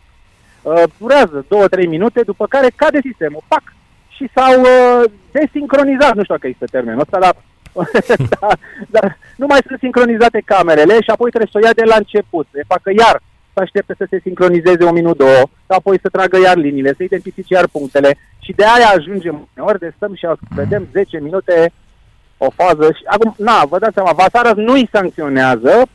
uh, 0.61 0.83
durează 0.97 1.45
2-3 1.83 1.87
minute, 1.87 2.21
după 2.21 2.45
care 2.47 2.71
cade 2.75 2.99
sistemul, 3.03 3.43
pac, 3.47 3.63
și 4.07 4.29
s-au 4.35 4.61
uh, 4.61 5.11
desincronizat, 5.31 6.15
nu 6.15 6.23
știu 6.23 6.35
dacă 6.35 6.47
este 6.47 6.65
termenul 6.65 6.99
ăsta, 6.99 7.19
dar, 7.19 7.35
dar, 8.39 8.57
dar 8.89 9.17
nu 9.35 9.45
mai 9.45 9.59
sunt 9.67 9.79
sincronizate 9.79 10.41
camerele 10.45 10.93
și 10.93 11.09
apoi 11.09 11.29
trebuie 11.29 11.51
să 11.51 11.57
o 11.61 11.65
ia 11.65 11.73
de 11.73 11.83
la 11.83 11.95
început, 11.97 12.47
se 12.51 12.63
facă 12.67 12.91
iar, 12.97 13.21
să 13.53 13.59
aștepte 13.59 13.93
să 13.97 14.05
se 14.09 14.19
sincronizeze 14.23 14.83
un 14.83 14.93
minut, 14.93 15.17
două, 15.17 15.41
și 15.65 15.71
apoi 15.77 15.99
să 16.01 16.09
tragă 16.09 16.37
iar 16.39 16.57
liniile, 16.57 16.93
să 16.97 17.03
identifice 17.03 17.53
iar 17.53 17.67
punctele 17.67 18.17
și 18.39 18.51
de 18.51 18.63
aia 18.63 18.89
ajungem 18.95 19.49
uneori 19.55 19.79
de 19.79 19.93
stăm 19.95 20.15
și 20.15 20.27
vedem 20.49 20.87
10 20.91 21.19
minute 21.19 21.71
o 22.37 22.49
fază 22.49 22.91
și 22.97 23.03
acum, 23.05 23.33
na, 23.37 23.65
vă 23.69 23.79
dați 23.79 23.93
seama, 23.93 24.11
Vasaras 24.11 24.55
nu 24.55 24.73
îi 24.73 24.89
sancționează 24.91 25.87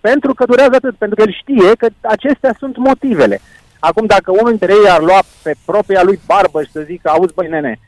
pentru 0.00 0.34
că 0.34 0.44
durează 0.44 0.74
atât, 0.74 0.94
pentru 0.96 1.16
că 1.16 1.22
el 1.22 1.32
știe 1.32 1.72
că 1.74 1.88
acestea 2.02 2.54
sunt 2.58 2.76
motivele. 2.76 3.40
Acum, 3.78 4.06
dacă 4.06 4.30
unul 4.30 4.48
dintre 4.48 4.72
ei 4.72 4.90
ar 4.90 5.00
lua 5.00 5.20
pe 5.42 5.54
propria 5.64 6.02
lui 6.02 6.20
barbă 6.26 6.62
și 6.62 6.70
să 6.70 6.80
zică, 6.80 7.08
auzi, 7.08 7.34
băi, 7.34 7.48
nene, 7.48 7.78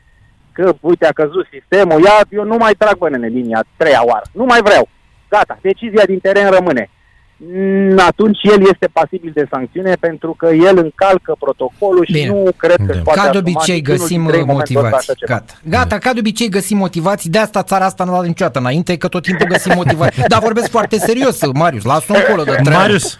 că, 0.53 0.73
uite, 0.79 1.05
a 1.05 1.11
căzut 1.11 1.45
sistemul, 1.51 2.01
ia, 2.03 2.15
eu 2.29 2.43
nu 2.43 2.55
mai 2.57 2.73
trag, 2.77 2.97
bă, 2.97 3.09
nene, 3.09 3.27
linia 3.27 3.57
a 3.61 3.67
treia 3.77 4.01
oară, 4.05 4.23
nu 4.31 4.43
mai 4.45 4.61
vreau. 4.63 4.87
Gata, 5.29 5.57
decizia 5.61 6.03
din 6.05 6.19
teren 6.19 6.49
rămâne. 6.49 6.89
Mm, 7.37 7.99
Atunci 8.07 8.39
el 8.43 8.61
este 8.61 8.87
pasibil 8.93 9.31
de 9.33 9.47
sancțiune 9.51 9.93
pentru 9.99 10.33
că 10.37 10.45
el 10.53 10.77
încalcă 10.77 11.35
protocolul 11.39 12.05
și 12.05 12.11
Bine. 12.11 12.27
nu 12.27 12.49
cred 12.57 12.75
că 12.75 12.83
Da. 12.83 12.93
își 12.93 13.01
poate 13.01 13.19
Ca 13.19 13.23
de 13.29 13.29
asuma 13.37 13.39
obicei 13.49 13.75
niciunul 13.75 13.97
găsim 13.99 14.17
dintre 14.17 14.35
ei 14.35 14.41
în 14.41 14.47
momentul 14.47 14.75
ăsta 14.75 14.87
motivații. 14.89 15.09
așa 15.11 15.19
ceva. 15.25 15.39
Gata. 15.39 15.53
Gata, 15.77 15.97
ca 15.97 16.13
de 16.13 16.19
obicei 16.19 16.49
găsim 16.49 16.77
motivații. 16.77 17.29
De 17.29 17.37
asta 17.39 17.63
țara 17.63 17.85
asta 17.85 18.03
nu 18.03 18.13
a 18.13 18.15
dat 18.17 18.25
niciodată 18.25 18.59
înainte, 18.59 18.97
că 18.97 19.07
tot 19.07 19.23
timpul 19.23 19.47
găsim 19.47 19.71
motivații. 19.75 20.23
Dar 20.27 20.39
vorbesc 20.39 20.69
foarte 20.69 20.97
serios, 20.97 21.39
Marius. 21.53 21.83
Lasă-o 21.83 22.15
încolo 22.15 22.43
de 22.43 22.51
treabă. 22.51 22.69
Marius, 22.69 23.17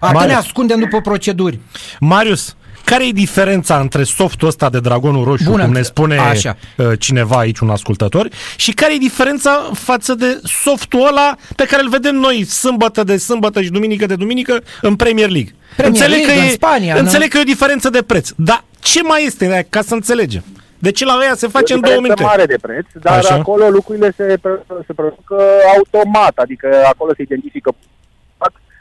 ne 0.00 0.12
Marius. 0.12 0.36
ascundem 0.36 0.78
după 0.78 1.00
proceduri. 1.00 1.58
Marius, 2.00 2.56
care 2.90 3.06
e 3.06 3.12
diferența 3.12 3.78
între 3.78 4.02
softul 4.02 4.48
ăsta 4.48 4.70
de 4.70 4.80
dragonul 4.80 5.24
roșu, 5.24 5.50
Bună, 5.50 5.64
cum 5.64 5.72
ne 5.72 5.82
spune 5.82 6.18
așa. 6.18 6.56
uh, 6.76 6.86
cineva 6.98 7.36
aici, 7.38 7.58
un 7.58 7.70
ascultător, 7.70 8.28
și 8.56 8.72
care 8.72 8.94
e 8.94 8.98
diferența 8.98 9.70
față 9.74 10.14
de 10.14 10.40
softul 10.44 11.06
ăla 11.06 11.36
pe 11.56 11.64
care 11.64 11.82
îl 11.82 11.88
vedem 11.88 12.14
noi 12.14 12.44
sâmbătă 12.44 13.04
de 13.04 13.16
sâmbătă 13.16 13.62
și 13.62 13.70
duminică 13.70 14.06
de 14.06 14.14
duminică 14.14 14.60
în 14.80 14.96
Premier 14.96 15.28
League? 15.28 15.54
Premier 15.76 15.92
înțeleg 15.94 16.18
League, 16.18 16.34
că 16.34 16.40
în 16.40 16.46
e, 16.46 16.50
Spania, 16.50 16.98
înțeleg 16.98 17.22
nu? 17.26 17.28
că 17.32 17.38
e 17.38 17.40
o 17.40 17.52
diferență 17.54 17.90
de 17.90 18.02
preț, 18.02 18.28
dar 18.36 18.64
ce 18.80 19.02
mai 19.02 19.24
este 19.24 19.66
ca 19.68 19.82
să 19.82 19.94
înțelegem? 19.94 20.44
De 20.78 20.90
ce 20.90 21.04
la 21.04 21.16
ăia 21.20 21.34
se 21.36 21.46
face 21.48 21.72
E 21.72 21.74
o 21.74 21.78
în 21.78 21.82
două 21.84 21.96
diferență 21.96 22.22
minute? 22.22 22.36
mare 22.36 22.46
de 22.46 22.58
preț, 22.66 22.86
dar 23.02 23.18
Așa. 23.18 23.34
acolo 23.34 23.68
lucrurile 23.68 24.12
se, 24.16 24.38
pre- 24.40 24.62
se 24.86 24.92
produc 24.92 25.26
uh, 25.30 25.38
automat, 25.76 26.32
adică 26.34 26.68
acolo 26.92 27.12
se 27.16 27.22
identifică 27.22 27.74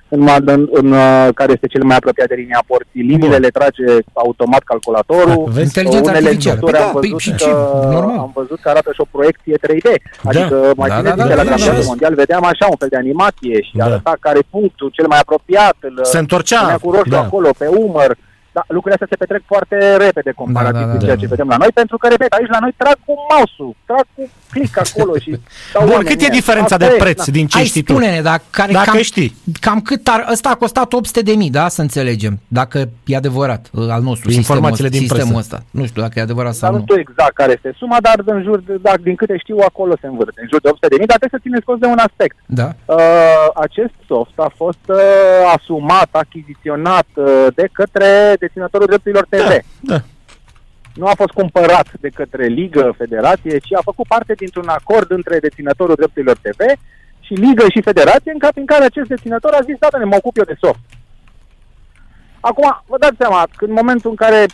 în, 0.10 0.22
ma- 0.30 0.44
în, 0.46 0.68
în, 0.72 0.92
uh, 0.92 1.28
care 1.34 1.52
este 1.52 1.68
cel 1.68 1.84
mai 1.84 1.96
apropiat 1.96 2.28
de 2.28 2.36
linia 2.36 2.64
porții. 2.68 3.02
Liniile 3.12 3.28
Bun. 3.38 3.46
le 3.46 3.48
trage 3.58 3.86
automat 4.14 4.64
calculatorul. 4.72 5.44
Vezi? 5.46 5.62
Inteligența 5.72 6.10
Unele 6.12 6.26
artificială. 6.28 6.56
structuri 6.58 6.72
Păi 6.82 6.88
am, 6.88 6.94
da, 6.94 7.00
păi 7.00 7.10
văzut 7.10 7.20
și 7.26 7.36
ce? 7.36 7.50
că, 7.50 7.88
Normal. 7.98 8.18
am 8.18 8.32
văzut 8.40 8.60
că 8.62 8.70
arată 8.70 8.90
și 8.94 9.02
o 9.06 9.08
proiecție 9.16 9.56
3D. 9.66 9.88
Adică 10.30 10.56
mai 10.76 10.90
Da, 10.90 10.96
țineți 10.98 11.16
da, 11.18 11.24
minte, 11.24 11.36
da, 11.36 11.42
la 11.42 11.44
da, 11.44 11.50
campionatul 11.50 11.82
da. 11.86 11.92
mondial 11.94 12.14
vedeam 12.22 12.44
așa 12.52 12.66
un 12.74 12.78
fel 12.82 12.88
de 12.92 12.98
animație 13.04 13.62
și 13.68 13.74
Da. 13.80 13.86
arăta 13.86 14.14
care 14.20 14.38
e 14.42 14.52
punctul 14.58 14.90
cel 14.98 15.08
mai 15.08 15.20
apurat. 15.24 15.76
Îl, 15.80 16.00
Se 16.14 16.18
întorcea, 16.18 16.60
punea 16.62 16.78
cu 16.86 16.92
roșu 16.92 17.10
da. 17.10 17.20
acolo 17.20 17.50
pe 17.58 17.68
umăr 17.68 18.10
Dar 18.52 18.64
lucrurile 18.68 18.94
astea 18.94 19.08
se 19.12 19.16
petrec 19.24 19.42
foarte 19.46 19.96
repede 20.06 20.32
comparativ 20.36 20.74
Da, 20.74 20.80
da, 20.80 20.86
da, 20.86 20.92
cu 20.98 21.04
ceea 21.04 21.16
da. 21.16 21.22
ce 21.22 21.28
vedem 21.28 21.48
la 21.48 21.58
noi, 21.58 21.72
pentru 21.74 21.98
că, 21.98 22.08
repet, 22.08 22.32
aici 22.34 22.50
la 22.50 22.60
noi 22.60 22.74
trag 22.78 22.98
cu 23.06 23.14
mouse-ul, 23.32 23.76
trag 23.86 24.06
cu 24.16 24.30
click 24.52 24.78
acolo 24.86 25.14
și... 25.18 25.30
dau 25.74 25.82
Bun, 25.84 25.92
oamenii 25.92 26.12
cât 26.12 26.22
e 26.22 26.24
aia. 26.24 26.34
diferența 26.40 26.76
Asta 26.76 26.88
de 26.88 26.94
e, 26.96 26.98
preț 27.04 27.26
da. 27.26 27.32
din 27.32 27.48
ce 27.48 27.58
Hai, 27.58 27.66
știi 27.66 27.82
tu? 27.82 27.92
spune-ne, 27.92 28.22
dar 28.22 28.42
care, 28.50 28.72
Dacă 28.72 28.90
cam, 28.92 29.02
știi. 29.02 29.36
cam 29.60 29.82
cât 29.82 30.08
ar, 30.08 30.28
ăsta 30.32 30.50
a 30.50 30.56
costat 30.56 30.94
800 30.94 31.22
de 31.22 31.34
mii, 31.34 31.50
da, 31.50 31.68
să 31.68 31.82
înțelegem, 31.82 32.40
dacă 32.48 32.90
e 33.06 33.16
adevărat 33.16 33.70
uh, 33.74 33.90
al 33.90 34.02
nostru 34.02 34.32
Informațiile 34.32 34.90
sistemul, 34.90 35.00
din 35.00 35.08
sistemul 35.08 35.34
presă. 35.34 35.56
ăsta. 35.56 35.58
Nu 35.80 35.86
știu 35.86 36.02
dacă 36.02 36.14
e 36.20 36.22
adevărat 36.22 36.54
sau 36.54 36.70
Dar 36.70 36.72
nu 36.72 36.78
nu. 36.78 36.84
știu 36.90 37.00
exact 37.10 37.34
care 37.34 37.52
este 37.52 37.74
suma, 37.78 37.98
dar 38.02 38.16
în 38.26 38.42
jur, 38.44 38.60
de, 38.60 38.76
dacă 38.82 39.00
din 39.04 39.16
câte 39.16 39.38
știu, 39.38 39.58
acolo 39.70 39.94
se 40.02 40.08
învârte, 40.08 40.40
în 40.42 40.48
jur 40.52 40.62
de 40.62 40.68
800 40.68 40.88
de 40.88 40.96
mii, 40.98 41.08
dar 41.12 41.18
trebuie 41.18 41.40
să 41.40 41.46
țineți 41.48 41.66
cont 41.70 41.80
de 41.80 41.86
un 41.96 42.02
aspect. 42.08 42.36
Da? 42.46 42.68
Uh, 42.86 43.48
acest 43.66 43.94
soft 44.08 44.36
a 44.48 44.52
fost 44.56 44.84
uh, 44.88 44.98
asumat, 45.56 46.10
achiziționat 46.12 47.08
uh, 47.16 47.26
de 47.56 47.66
către 47.72 48.10
deținătorul 48.40 48.88
drepturilor 48.88 49.26
TV. 49.30 49.48
Da, 49.48 49.58
da. 49.94 50.00
Nu 50.94 51.06
a 51.06 51.14
fost 51.16 51.32
cumpărat 51.32 51.88
de 52.00 52.10
către 52.10 52.46
Ligă, 52.46 52.94
Federație, 52.98 53.58
ci 53.58 53.74
a 53.74 53.82
făcut 53.84 54.08
parte 54.08 54.34
dintr-un 54.34 54.68
acord 54.68 55.12
între 55.12 55.40
deținătorul 55.40 55.96
drepturilor 55.96 56.38
TV 56.42 56.60
și 57.20 57.34
Ligă 57.34 57.66
și 57.70 57.82
Federație, 57.82 58.32
în 58.32 58.40
cap 58.40 58.56
în 58.56 58.66
care 58.66 58.84
acest 58.84 59.08
deținător 59.08 59.54
a 59.54 59.62
zis, 59.62 59.76
da, 59.80 59.88
mă 60.06 60.16
ocup 60.16 60.38
eu 60.38 60.44
de 60.44 60.58
soft. 60.62 60.80
Acum, 62.40 62.82
vă 62.86 62.98
dați 62.98 63.16
seama, 63.18 63.48
că 63.56 63.66
în 63.66 63.72
momentul 63.72 64.10
în 64.10 64.16
care 64.16 64.46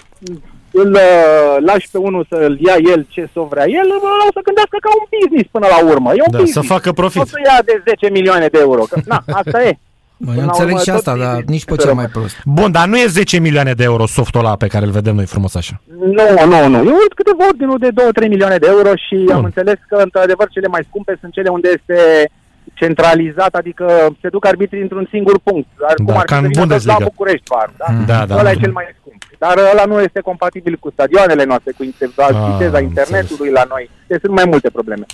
îl 0.72 0.92
uh, 0.94 1.56
lași 1.66 1.90
pe 1.92 1.98
unul 1.98 2.26
să-l 2.30 2.58
ia 2.60 2.76
el 2.92 3.06
ce 3.10 3.30
soft 3.34 3.50
vrea 3.50 3.68
el, 3.68 3.88
ăla 3.92 4.26
o 4.30 4.32
să 4.38 4.40
gândească 4.48 4.78
ca 4.86 4.90
un 5.00 5.06
business 5.16 5.50
până 5.52 5.68
la 5.68 5.80
urmă. 5.92 6.10
E 6.10 6.26
un 6.28 6.32
Da, 6.32 6.38
business. 6.40 6.68
să 6.68 6.74
facă 6.74 6.92
profit. 6.92 7.22
O 7.22 7.26
să 7.26 7.40
ia 7.46 7.60
de 7.66 7.84
10 7.88 8.10
milioane 8.10 8.48
de 8.48 8.60
euro. 8.60 8.82
Că, 8.90 9.00
na, 9.06 9.24
asta 9.40 9.64
e. 9.64 9.78
Mă, 10.18 10.26
Până 10.32 10.38
eu 10.40 10.46
la 10.46 10.52
înțeleg 10.52 10.72
urmă, 10.72 10.80
și 10.80 10.86
tot 10.90 10.96
asta, 10.96 11.16
dar 11.16 11.26
business 11.28 11.50
nici 11.50 11.66
pe 11.66 11.72
să 11.74 11.78
cel 11.80 11.88
rămână. 11.90 12.08
mai 12.14 12.22
prost. 12.22 12.36
Bun, 12.46 12.72
dar 12.72 12.88
nu 12.88 12.98
e 12.98 13.06
10 13.08 13.40
milioane 13.40 13.74
de 13.74 13.84
euro 13.84 14.06
softul 14.08 14.40
ăla 14.40 14.56
pe 14.56 14.68
care 14.68 14.86
îl 14.86 14.92
vedem 14.92 15.16
noi 15.16 15.26
frumos 15.26 15.56
așa. 15.56 15.82
Nu, 16.18 16.46
nu, 16.46 16.68
nu. 16.68 16.78
Eu 16.78 16.96
uit 17.04 17.14
câteva 17.16 17.48
ordinul 17.48 17.78
de 17.78 17.90
2-3 18.26 18.28
milioane 18.30 18.58
de 18.58 18.68
euro 18.70 18.92
și 18.96 19.16
Bun. 19.26 19.36
am 19.36 19.44
înțeles 19.44 19.76
că, 19.90 19.96
într-adevăr, 19.96 20.48
cele 20.50 20.68
mai 20.68 20.86
scumpe 20.88 21.18
sunt 21.20 21.34
cele 21.34 21.50
unde 21.50 21.70
este 21.78 21.98
centralizat, 22.82 23.54
adică 23.56 23.86
se 24.22 24.30
duc 24.30 24.46
arbitrii 24.46 24.82
într-un 24.82 25.08
singur 25.12 25.40
punct. 25.44 25.68
Ar, 25.90 25.94
Da, 25.98 26.04
cum 26.04 26.18
ar 26.18 26.26
ca 26.26 26.36
fi 26.38 26.44
în 26.46 26.54
să 26.54 26.60
vină 26.62 26.74
toți 26.74 26.86
la 26.86 26.94
Bundesliga. 26.94 27.04
București, 27.12 27.46
doar, 27.54 27.70
da? 27.82 27.88
Da, 28.12 28.26
da. 28.26 28.36
Ăla 28.40 28.52
e 28.52 28.56
cel 28.66 28.72
mai 28.72 28.86
scump. 29.00 29.22
Dar 29.40 29.56
ăla 29.72 29.86
nu 29.86 30.02
este 30.02 30.20
compatibil 30.20 30.76
cu 30.80 30.90
stadioanele 30.92 31.44
noastre, 31.44 31.72
cu 31.78 31.84
inter- 31.84 32.52
viteza 32.52 32.78
am 32.78 32.84
internetului 32.84 33.50
la 33.60 33.64
noi. 33.74 33.90
Deci 34.08 34.20
sunt 34.20 34.34
mai 34.36 34.46
multe 34.54 34.70
probleme. 34.70 35.06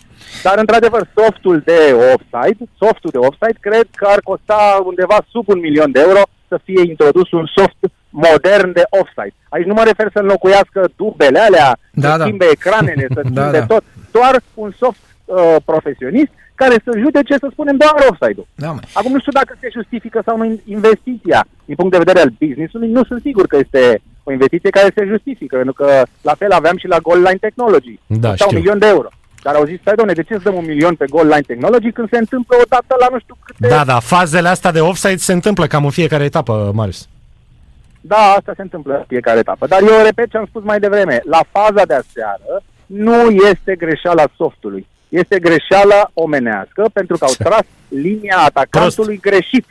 Dar, 0.44 0.58
într-adevăr, 0.58 1.02
softul 1.18 1.62
de 1.66 1.80
offside, 2.14 2.62
softul 2.82 3.10
de 3.14 3.18
offside, 3.18 3.58
cred 3.60 3.88
că 3.96 4.06
ar 4.10 4.20
costa 4.24 4.82
undeva 4.86 5.18
sub 5.34 5.46
un 5.50 5.60
milion 5.60 5.92
de 5.92 6.00
euro 6.08 6.22
să 6.48 6.60
fie 6.64 6.82
introdus 6.90 7.32
un 7.32 7.46
soft 7.56 7.78
modern 8.10 8.72
de 8.74 8.84
offside. 8.90 9.34
Aici 9.50 9.66
nu 9.66 9.74
mă 9.74 9.84
refer 9.84 10.08
să 10.14 10.20
înlocuiască 10.20 10.90
dubele 10.96 11.40
alea, 11.40 11.78
Da, 11.92 12.12
să 12.12 12.18
da. 12.18 12.24
schimbe 12.24 12.46
ecranele, 12.52 13.06
să 13.14 13.20
schimbe 13.24 13.42
Da, 13.42 13.52
da. 13.52 13.66
tot. 13.66 13.84
Doar 14.12 14.42
un 14.54 14.72
soft 14.78 15.00
uh, 15.26 15.56
profesionist 15.66 16.32
care 16.64 16.76
să 16.86 16.92
judece, 17.06 17.34
să 17.44 17.48
spunem, 17.52 17.76
doar 17.84 17.96
offside-ul. 18.10 18.48
Da, 18.64 18.72
mă. 18.76 18.82
Acum 18.94 19.12
nu 19.16 19.20
știu 19.20 19.32
dacă 19.40 19.52
se 19.62 19.70
justifică 19.78 20.20
sau 20.26 20.36
nu 20.38 20.46
investiția. 20.78 21.40
Din 21.70 21.78
punct 21.80 21.92
de 21.92 22.04
vedere 22.04 22.20
al 22.20 22.32
business-ului, 22.44 22.90
nu 22.98 23.04
sunt 23.10 23.22
sigur 23.22 23.46
că 23.48 23.58
este 23.66 24.02
o 24.24 24.32
investiție 24.32 24.70
care 24.70 24.92
se 24.96 25.12
justifică, 25.14 25.56
pentru 25.56 25.74
că 25.74 25.88
la 26.30 26.36
fel 26.42 26.52
aveam 26.52 26.78
și 26.78 26.88
la 26.94 27.00
Goal 27.06 27.22
Line 27.28 27.46
Technology. 27.46 27.96
Da, 28.08 28.30
Costea 28.30 28.46
un 28.46 28.52
știu. 28.52 28.60
milion 28.60 28.80
de 28.80 28.88
euro. 28.96 29.10
Dar 29.44 29.54
au 29.56 29.66
zis, 29.66 29.80
stai 29.80 29.96
doamne, 29.96 30.14
de 30.14 30.24
ce 30.24 30.34
să 30.34 30.42
dăm 30.44 30.56
un 30.56 30.66
milion 30.66 30.96
pe 30.96 31.06
Goal 31.14 31.28
Line 31.28 31.50
Technology 31.52 31.92
când 31.92 32.10
se 32.10 32.18
întâmplă 32.18 32.56
o 32.60 32.66
dată 32.70 32.96
la 33.00 33.08
nu 33.12 33.20
știu 33.20 33.36
câte... 33.46 33.68
Da, 33.68 33.84
da, 33.86 34.00
fazele 34.00 34.48
astea 34.48 34.72
de 34.72 34.80
offside 34.80 35.16
se 35.30 35.34
întâmplă 35.34 35.66
cam 35.68 35.86
în 35.86 35.90
fiecare 36.00 36.24
etapă, 36.24 36.72
Marius. 36.74 37.08
Da, 38.02 38.36
asta 38.38 38.54
se 38.56 38.62
întâmplă 38.62 38.94
în 38.98 39.04
fiecare 39.08 39.40
etapă. 39.40 39.68
Dar 39.68 39.82
eu 39.82 40.06
repet 40.06 40.30
ce 40.30 40.38
am 40.38 40.46
spus 40.46 40.64
mai 40.64 40.80
devreme. 40.80 41.22
La 41.26 41.42
faza 41.52 41.84
de 41.86 41.94
aseară 41.94 42.54
nu 42.86 43.30
este 43.30 43.76
greșeala 43.76 44.24
softului. 44.36 44.88
Este 45.20 45.40
greșeala 45.40 46.10
omenească 46.14 46.90
pentru 46.94 47.18
că 47.18 47.26
au 47.26 47.34
tras 47.38 47.66
linia 47.88 48.38
atacantului 48.46 49.20
greșit, 49.22 49.66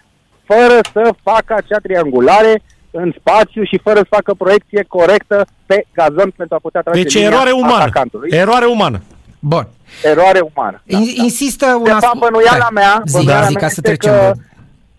fără 0.44 0.78
să 0.92 1.14
facă 1.23 1.54
acea 1.56 1.78
triangulare 1.82 2.62
în 2.90 3.12
spațiu 3.18 3.62
și 3.64 3.78
fără 3.82 3.99
să 3.99 4.06
facă 4.09 4.35
proiecție 4.35 4.85
corectă 4.88 5.47
pe 5.66 5.85
gazon 5.94 6.32
pentru 6.37 6.54
a 6.54 6.59
putea 6.62 6.80
trage 6.80 7.02
Deci 7.02 7.14
linia 7.14 7.28
eroare 7.28 7.50
umană. 7.50 7.75
atacantului. 7.82 8.28
Eroare 8.32 8.64
umană. 8.66 9.00
Bun. 9.38 9.68
Eroare 10.04 10.40
umană. 10.54 10.82
Da, 10.85 10.99
In- 10.99 11.14
da. 11.16 11.23
Insistă 11.23 11.66
un 11.66 11.82
De 11.85 11.90
fapt, 11.90 12.18
bănuiala 12.18 12.68
mea, 12.73 13.02
Zi, 13.06 13.16
bănuiala 13.16 13.47
zi, 13.47 13.52
mea 13.52 13.61
ca 13.62 13.68
să 13.68 13.75
este 13.76 13.88
trecem. 13.88 14.12
că 14.12 14.32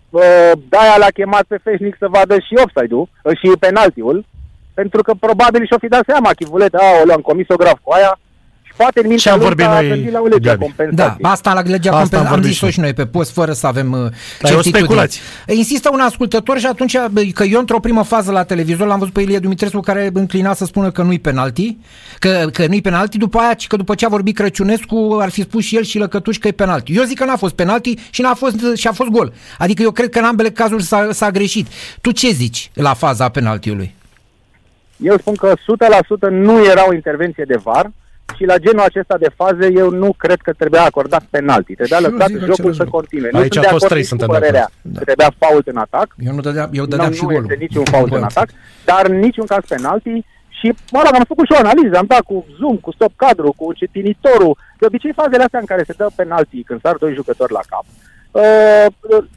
bă. 0.09 0.19
uh, 0.19 0.61
de-aia 0.69 0.97
l-a 0.97 1.11
chemat 1.13 1.43
pe 1.47 1.57
Feșnic 1.63 1.95
să 1.99 2.07
vadă 2.09 2.33
și 2.35 2.53
offside-ul 2.63 3.09
uh, 3.23 3.37
și 3.37 3.57
penaltiul, 3.59 4.25
pentru 4.73 5.01
că 5.01 5.13
probabil 5.19 5.65
și-o 5.65 5.77
fi 5.79 5.87
dat 5.87 6.03
seama 6.07 6.31
Chivulet, 6.39 6.73
a, 6.73 6.83
o 7.07 7.11
am 7.13 7.21
comis 7.21 7.45
o 7.49 7.55
grav 7.55 7.77
cu 7.83 7.91
aia 7.91 8.19
și 8.19 8.20
poate 8.81 8.99
în 9.01 9.07
mintea 9.07 9.31
am 9.31 9.37
lui 9.37 9.47
vorbit 9.47 9.65
s-a 9.65 9.73
noi, 9.73 9.87
gândit 9.87 10.11
la 10.11 10.19
o 10.19 10.25
lege 10.27 10.49
a 10.49 10.55
Gabi? 10.55 10.59
Da, 10.59 10.65
compensației. 10.65 11.31
asta 11.31 11.53
la 11.53 11.61
legea 11.61 11.91
Asta 11.91 11.91
am 11.91 11.99
compensației 11.99 12.25
am 12.25 12.33
vorbit 12.33 12.51
zis-o 12.51 12.65
și 12.65 12.71
și 12.71 12.79
noi 12.79 12.93
pe 12.93 13.05
post, 13.05 13.31
fără 13.31 13.51
să 13.51 13.67
avem 13.67 13.91
uh, 13.91 13.99
Dar 13.99 14.07
e 14.09 14.09
o 14.09 14.47
certitudine. 14.47 14.77
speculație. 14.77 15.21
Insistă 15.47 15.89
un 15.93 15.99
ascultător 15.99 16.59
și 16.59 16.65
atunci, 16.65 16.95
bă, 17.11 17.21
că 17.33 17.43
eu 17.43 17.59
într-o 17.59 17.79
primă 17.79 18.03
fază 18.03 18.31
la 18.31 18.43
televizor 18.43 18.87
l-am 18.87 18.99
văzut 18.99 19.13
pe 19.13 19.21
Ilie 19.21 19.39
Dumitrescu 19.39 19.79
care 19.79 20.09
înclina 20.13 20.53
să 20.53 20.65
spună 20.65 20.91
că 20.91 21.01
nu-i 21.01 21.19
penalti, 21.19 21.77
că, 22.19 22.49
că 22.53 22.65
nu-i 22.67 22.81
penalti, 22.81 23.17
după 23.17 23.37
aia, 23.37 23.53
ci 23.53 23.67
că 23.67 23.75
după 23.75 23.95
ce 23.95 24.05
a 24.05 24.09
vorbit 24.09 24.35
Crăciunescu, 24.35 25.17
ar 25.21 25.29
fi 25.29 25.41
spus 25.41 25.63
și 25.63 25.75
el 25.75 25.83
și 25.83 25.97
Lăcătuș 25.97 26.37
că 26.37 26.47
e 26.47 26.51
penalti. 26.51 26.93
Eu 26.95 27.03
zic 27.03 27.17
că 27.17 27.25
n-a 27.25 27.35
fost 27.35 27.53
penalti 27.53 27.93
și, 28.09 28.21
n-a 28.21 28.33
fost, 28.33 28.55
și 28.75 28.87
a 28.87 28.91
fost 28.91 29.09
gol. 29.09 29.33
Adică 29.57 29.81
eu 29.81 29.91
cred 29.91 30.09
că 30.09 30.19
în 30.19 30.25
ambele 30.25 30.49
cazuri 30.49 30.83
s-a, 30.83 31.07
s-a 31.11 31.31
greșit. 31.31 31.67
Tu 32.01 32.11
ce 32.11 32.29
zici 32.29 32.71
la 32.73 32.93
faza 32.93 33.29
penaltiului? 33.29 33.95
Eu 34.97 35.17
spun 35.17 35.35
că 35.35 35.53
100% 35.55 36.29
nu 36.29 36.65
era 36.65 36.87
o 36.87 36.93
intervenție 36.93 37.43
de 37.47 37.55
VAR 37.63 37.91
și 38.37 38.43
la 38.45 38.57
genul 38.57 38.79
acesta 38.89 39.17
de 39.17 39.29
faze 39.35 39.71
eu 39.75 39.89
nu 39.89 40.13
cred 40.17 40.39
că 40.41 40.51
trebuia 40.53 40.83
acordat 40.83 41.23
penalti. 41.29 41.73
Trebuia 41.75 41.97
Și 41.99 42.03
eu 42.05 42.11
lăsat 42.11 42.27
zic 42.27 42.37
jocul 42.39 42.51
același 42.53 42.77
să 42.77 42.83
lucru. 42.83 42.97
continue. 42.99 43.29
Nu 43.31 43.39
Aici 43.39 43.53
sunt 43.53 43.65
a 43.65 43.67
de 43.67 43.73
fost 43.75 43.83
acord 43.83 43.91
trei, 43.93 44.01
nici 44.01 44.09
cu 44.11 44.15
suntem 44.17 44.27
de 44.33 44.37
părerea 44.39 44.67
acord. 44.69 44.97
că 44.97 45.03
trebuia 45.09 45.31
fault 45.43 45.65
în 45.67 45.77
atac. 45.85 46.07
Eu 46.27 46.33
nu 46.37 46.41
dădeam, 46.47 46.69
eu 46.79 46.83
Nu, 46.83 46.89
dădeam 46.93 47.11
și 47.17 47.21
nu 47.23 47.27
golul. 47.27 47.43
este 47.49 47.57
niciun 47.65 47.83
fault 47.95 48.11
în 48.13 48.19
Bă, 48.19 48.25
atac, 48.31 48.49
dar 48.89 49.03
în 49.11 49.15
niciun 49.27 49.45
caz 49.53 49.63
penalti. 49.75 50.13
Și, 50.59 50.67
mă 50.95 51.01
rog, 51.05 51.13
am 51.15 51.23
făcut 51.33 51.45
și 51.45 51.53
o 51.55 51.61
analiză, 51.65 51.95
am 51.97 52.09
dat 52.13 52.23
cu 52.29 52.35
zoom, 52.59 52.77
cu 52.85 52.91
stop 52.91 53.13
cadru, 53.15 53.53
cu 53.59 53.73
citinitorul. 53.73 54.57
De 54.79 54.85
obicei, 54.85 55.13
fazele 55.21 55.43
astea 55.43 55.59
în 55.59 55.65
care 55.71 55.83
se 55.87 55.93
dă 55.97 56.07
penalti 56.15 56.63
când 56.63 56.79
sar 56.81 56.95
doi 57.03 57.13
jucători 57.19 57.51
la 57.59 57.63
cap, 57.71 57.85
uh, 57.87 58.10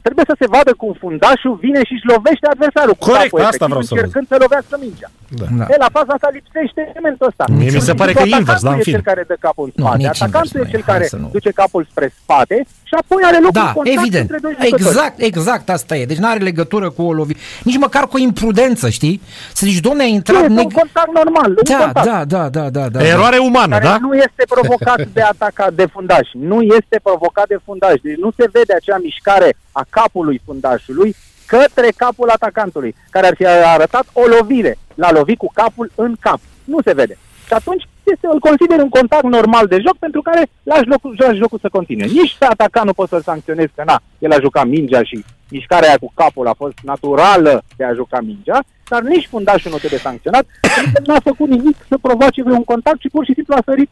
trebuie 0.05 0.25
să 0.31 0.35
se 0.41 0.47
vadă 0.55 0.71
cum 0.81 0.91
fundașul 1.03 1.55
vine 1.65 1.79
și 1.87 1.93
își 1.97 2.07
lovește 2.13 2.45
adversarul 2.53 2.95
cu 2.99 3.05
Corect, 3.09 3.23
capul, 3.23 3.39
asta 3.39 3.47
efectiv, 3.65 3.67
vreau 3.73 3.83
să 3.89 3.93
încercând 3.93 4.25
să 4.31 4.35
lovească 4.43 4.75
mingea. 4.85 5.09
Da. 5.41 5.47
Da. 5.59 5.65
E, 5.73 5.75
la 5.85 5.89
faza 5.97 6.11
asta 6.17 6.29
lipsește 6.37 6.81
elementul 6.91 7.25
ăsta. 7.31 7.43
Mie 7.59 7.71
mi 7.77 7.85
se 7.89 7.93
pare 8.01 8.11
că 8.17 8.23
e 8.25 8.35
invers, 8.41 8.61
da, 8.67 8.71
în 8.73 8.75
Atacantul 8.75 8.79
e 8.79 8.87
fine. 8.89 8.95
cel 8.97 9.05
care 9.11 9.21
dă 9.31 9.35
capul 9.47 9.65
în 9.67 9.71
Nu, 9.75 9.83
spate. 9.85 9.97
nici 10.03 10.15
Atacantul 10.21 10.49
invers 10.59 10.67
e 10.67 10.73
cel 10.73 10.81
nu 10.81 10.85
e, 10.85 10.87
hai 10.87 10.93
care 10.95 11.05
să 11.13 11.17
nu. 11.23 11.27
duce 11.35 11.51
capul 11.61 11.81
spre 11.91 12.07
spate 12.21 12.57
și 12.89 12.93
apoi 13.01 13.21
are 13.29 13.39
loc 13.45 13.53
un 13.55 13.61
Da, 13.63 13.71
contact 13.77 13.97
evident. 13.99 14.25
între 14.27 14.39
doi 14.45 14.53
jucători. 14.59 14.81
Exact, 14.83 15.15
exact 15.29 15.65
asta 15.77 15.93
e. 15.99 16.05
Deci 16.11 16.21
nu 16.23 16.27
are 16.33 16.39
legătură 16.51 16.87
cu 16.95 17.01
o 17.09 17.13
lovire. 17.19 17.39
Nici 17.69 17.77
măcar 17.85 18.03
cu 18.11 18.15
o 18.19 18.23
imprudență, 18.29 18.85
știi? 18.97 19.15
Să 19.59 19.63
zici, 19.69 19.79
domne, 19.87 20.03
a 20.03 20.07
Nu, 20.07 20.13
intrat... 20.19 20.41
este 20.41 20.51
un 20.51 20.57
neg- 20.59 20.75
contact 20.81 21.11
normal, 21.21 21.49
un 21.49 21.65
da, 21.73 21.77
contact. 21.83 22.05
da, 22.09 22.17
da, 22.35 22.43
da, 22.57 22.65
da, 22.77 22.85
da. 22.93 22.99
Eroare 23.13 23.37
umană, 23.37 23.75
care 23.77 23.83
da? 23.93 23.97
nu 24.07 24.13
este 24.27 24.43
provocat 24.55 24.99
de 25.17 25.21
ataca 25.21 25.65
de 25.79 25.85
fundaș. 25.93 26.27
Nu 26.49 26.57
este 26.61 26.95
provocat 27.03 27.47
de 27.47 27.57
fundaș. 27.65 27.97
Deci 28.01 28.17
nu 28.25 28.29
se 28.37 28.45
vede 28.51 28.73
acea 28.85 28.97
mișcare 29.01 29.55
a 29.71 29.85
capului 29.89 30.41
fundașului 30.45 31.15
către 31.45 31.89
capul 31.95 32.29
atacantului, 32.29 32.95
care 33.09 33.27
ar 33.27 33.35
fi 33.35 33.45
arătat 33.45 34.05
o 34.13 34.25
lovire. 34.25 34.77
L-a 34.95 35.11
lovit 35.11 35.37
cu 35.37 35.51
capul 35.53 35.91
în 35.95 36.15
cap. 36.19 36.39
Nu 36.63 36.77
se 36.81 36.93
vede. 36.93 37.17
Și 37.47 37.53
atunci 37.53 37.87
este, 38.03 38.27
îl 38.31 38.39
consider 38.39 38.79
un 38.79 38.89
contact 38.89 39.23
normal 39.23 39.67
de 39.67 39.79
joc 39.85 39.97
pentru 39.97 40.21
care 40.21 40.47
lași 40.63 40.87
locul, 40.87 41.15
lași 41.17 41.37
jocul 41.37 41.59
să 41.61 41.69
continue. 41.71 42.05
Nici 42.05 42.35
pe 42.39 42.45
atacant 42.45 42.85
nu 42.85 42.93
poți 42.93 43.09
să-l 43.09 43.21
sancționezi 43.21 43.71
că 43.75 43.83
na, 43.85 44.01
el 44.19 44.31
a 44.31 44.39
jucat 44.39 44.65
mingea 44.65 45.03
și 45.03 45.25
mișcarea 45.49 45.87
aia 45.87 45.97
cu 45.97 46.11
capul 46.13 46.47
a 46.47 46.53
fost 46.53 46.77
naturală 46.83 47.63
de 47.77 47.83
a 47.83 47.93
juca 47.93 48.19
mingea, 48.21 48.59
dar 48.89 49.01
nici 49.01 49.27
fundașul 49.27 49.71
nu 49.71 49.77
trebuie 49.77 49.99
sancționat, 49.99 50.45
pentru 50.75 50.91
că 50.93 51.11
n-a 51.11 51.19
făcut 51.23 51.49
nimic 51.49 51.75
să 51.89 51.97
provoace 52.01 52.43
vreun 52.43 52.63
contact 52.63 52.99
și 52.99 53.09
pur 53.09 53.25
și 53.25 53.33
simplu 53.33 53.53
a 53.53 53.61
sărit 53.65 53.89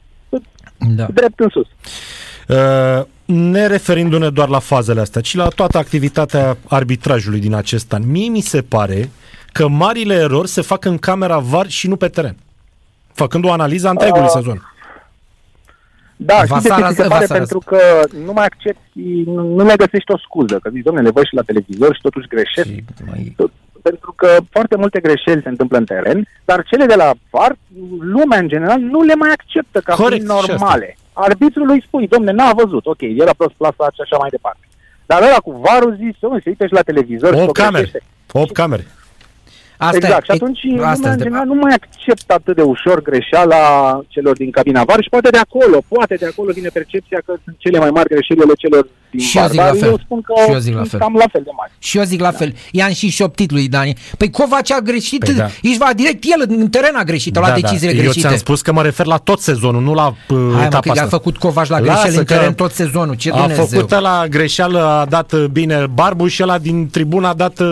Da. 0.96 1.06
drept 1.14 1.40
în 1.40 1.50
sus. 1.50 1.68
Uh, 2.48 3.06
ne 3.26 3.68
referindu-ne 3.68 4.30
doar 4.30 4.50
la 4.50 4.60
fazele 4.60 5.00
astea, 5.02 5.22
ci 5.22 5.36
la 5.36 5.48
toată 5.48 5.78
activitatea 5.78 6.58
arbitrajului 6.68 7.40
din 7.40 7.54
acest 7.54 7.94
an, 7.94 8.04
mie 8.12 8.30
mi 8.30 8.42
se 8.42 8.62
pare 8.62 9.10
că 9.52 9.68
marile 9.68 10.14
erori 10.14 10.48
se 10.48 10.62
fac 10.62 10.86
în 10.86 10.98
camera 10.98 11.38
VAR 11.38 11.68
și 11.70 11.88
nu 11.88 11.96
pe 11.96 12.08
teren. 12.08 12.36
Făcând 13.14 13.46
o 13.46 13.52
analiză 13.52 13.88
a 13.88 13.90
întregului 13.90 14.26
Uh, 14.26 14.32
sezon. 14.34 14.68
Da, 16.16 16.46
știți 16.46 16.62
de 16.62 16.68
ce 16.70 16.74
Vasara- 16.76 16.90
ți 16.90 16.96
se 16.96 17.08
pare? 17.08 17.26
Vasara- 17.26 17.38
Pentru 17.38 17.60
că 17.66 17.78
nu 18.26 18.34
mai 18.34 18.46
accepti, 18.46 19.00
nu, 19.26 19.48
nu 19.56 19.64
mai 19.64 19.76
găsești 19.76 20.12
o 20.12 20.18
scuză. 20.18 20.60
Că 20.62 20.70
zici, 20.70 20.84
domnule, 20.84 21.06
le 21.06 21.12
văd 21.14 21.24
și 21.26 21.34
la 21.36 21.42
televizor 21.42 21.96
și 21.96 22.02
totuși 22.02 22.28
greșesc. 22.28 22.68
Și 22.68 22.84
mai... 23.06 23.34
Tot- 23.36 23.52
Pentru 23.82 24.12
că 24.12 24.38
foarte 24.50 24.76
multe 24.76 25.00
greșeli 25.00 25.42
se 25.42 25.50
întâmplă 25.50 25.78
în 25.78 25.86
teren, 25.86 26.28
dar 26.46 26.64
cele 26.64 26.86
de 26.86 26.96
la 26.96 27.12
VAR, 27.30 27.56
lumea 28.00 28.40
în 28.40 28.48
general 28.48 28.80
nu 28.80 29.02
le 29.02 29.16
mai 29.16 29.30
acceptă 29.32 29.80
ca 29.80 29.94
Corect, 29.94 30.24
fiind 30.24 30.30
și 30.32 30.38
asta. 30.52 30.54
normale. 30.54 30.98
Arbitrul 31.14 31.70
îi 31.70 31.84
spui, 31.88 32.08
domne, 32.08 32.32
n-a 32.32 32.52
văzut, 32.54 32.86
ok, 32.86 33.02
era 33.02 33.34
prost 33.38 33.54
plasat 33.54 33.94
și 33.94 34.02
așa 34.04 34.18
mai 34.18 34.30
departe. 34.30 34.68
Dar 35.06 35.22
ăla 35.22 35.38
cu 35.38 35.52
VAR-ul 35.52 35.96
zice, 35.96 36.18
"Dom'le, 36.18 36.44
se 36.44 36.50
uite 36.50 36.68
și 36.68 36.74
la 36.74 36.82
televizor 36.82 37.34
și 37.34 37.40
8 37.40 37.48
o 37.48 37.52
camere. 37.52 37.84
greșește." 37.84 38.04
8 38.32 38.52
camere. 38.52 38.86
Asta 39.78 39.96
exact. 39.96 40.22
e, 40.22 40.26
și 40.26 40.32
atunci 40.32 40.64
e, 40.64 40.68
lumea, 40.68 40.90
asta 40.90 41.08
în 41.08 41.14
este. 41.14 41.24
general, 41.24 41.46
nu 41.46 41.54
mai 41.54 41.74
acceptă 41.80 42.34
atât 42.34 42.56
de 42.56 42.62
ușor 42.62 43.02
greșeala 43.02 43.62
celor 44.08 44.36
din 44.36 44.52
cabina 44.52 44.84
VAR 44.84 45.02
și 45.02 45.10
poate 45.10 45.30
de 45.30 45.38
acolo, 45.38 45.78
poate 45.88 46.16
de 46.16 46.26
acolo 46.26 46.52
vine 46.52 46.70
percepția 46.74 47.20
că 47.26 47.34
sunt 47.44 47.56
cele 47.58 47.80
mai 47.80 47.90
mari 47.90 48.10
greșelile 48.10 48.54
celor 48.58 48.88
din 49.14 49.26
Și 49.26 49.38
eu 49.38 49.44
VAR. 49.44 49.52
zic 49.52 49.60
Dar 49.60 49.74
la 49.74 49.80
fel. 49.80 49.90
eu 49.90 50.00
spun 50.04 50.22
că 50.22 50.34
Și 50.46 50.52
eu 50.52 50.60
zic 50.60 50.74
la 50.74 50.78
sunt 50.80 50.90
fel. 50.90 51.00
cam 51.00 51.14
la 51.14 51.26
fel 51.32 51.42
de 51.44 51.50
mari. 51.58 51.72
Și 51.80 51.98
eu 51.98 52.04
zic 52.04 52.20
la 52.20 52.32
fel. 52.32 52.54
I-am 52.72 52.94
și 52.94 53.10
șoptit 53.10 53.52
lui 53.52 53.68
Dani. 53.68 53.98
Păi 54.18 54.30
Covaci 54.30 54.72
a 54.72 54.80
greșit, 54.80 55.20
Păi 55.24 55.34
da. 55.34 55.46
ești 55.62 55.78
va 55.78 55.90
direct 55.96 56.24
el 56.24 56.46
în 56.48 56.70
teren 56.70 56.96
a 56.96 57.04
greșit, 57.04 57.38
a 57.38 57.40
luat 57.40 57.60
deciziile 57.62 57.94
Eu 57.96 58.02
greșite. 58.02 58.20
ți-am 58.28 58.38
spus 58.38 58.62
că 58.62 58.72
mă 58.72 58.82
refer 58.82 59.06
la 59.06 59.18
tot 59.18 59.40
sezonul, 59.40 59.82
nu 59.82 59.94
la 59.94 60.08
uh, 60.08 60.16
Hai 60.38 60.38
mă, 60.38 60.62
etapa 60.64 60.80
că 60.80 60.88
i-a 60.88 60.94
asta. 61.04 61.06
făcut 61.18 61.38
Covaci 61.38 61.68
la 61.68 61.80
Lasă 61.80 61.92
greșeli 62.02 62.18
în 62.18 62.24
că 62.24 62.34
teren 62.34 62.54
tot 62.54 62.72
sezonul. 62.72 63.16
Ce 63.16 63.32
a 63.32 63.36
Dumnezeu. 63.38 63.66
făcut 63.66 63.90
la 64.00 64.26
greșeală, 64.30 64.80
a 64.86 65.06
dat 65.06 65.32
uh, 65.32 65.46
bine 65.52 65.86
Barbu 65.94 66.28
și 66.28 66.44
ăla 66.44 66.58
din 66.58 66.88
tribună 66.90 67.28
a 67.28 67.34
dat 67.34 67.60
uh, 67.60 67.68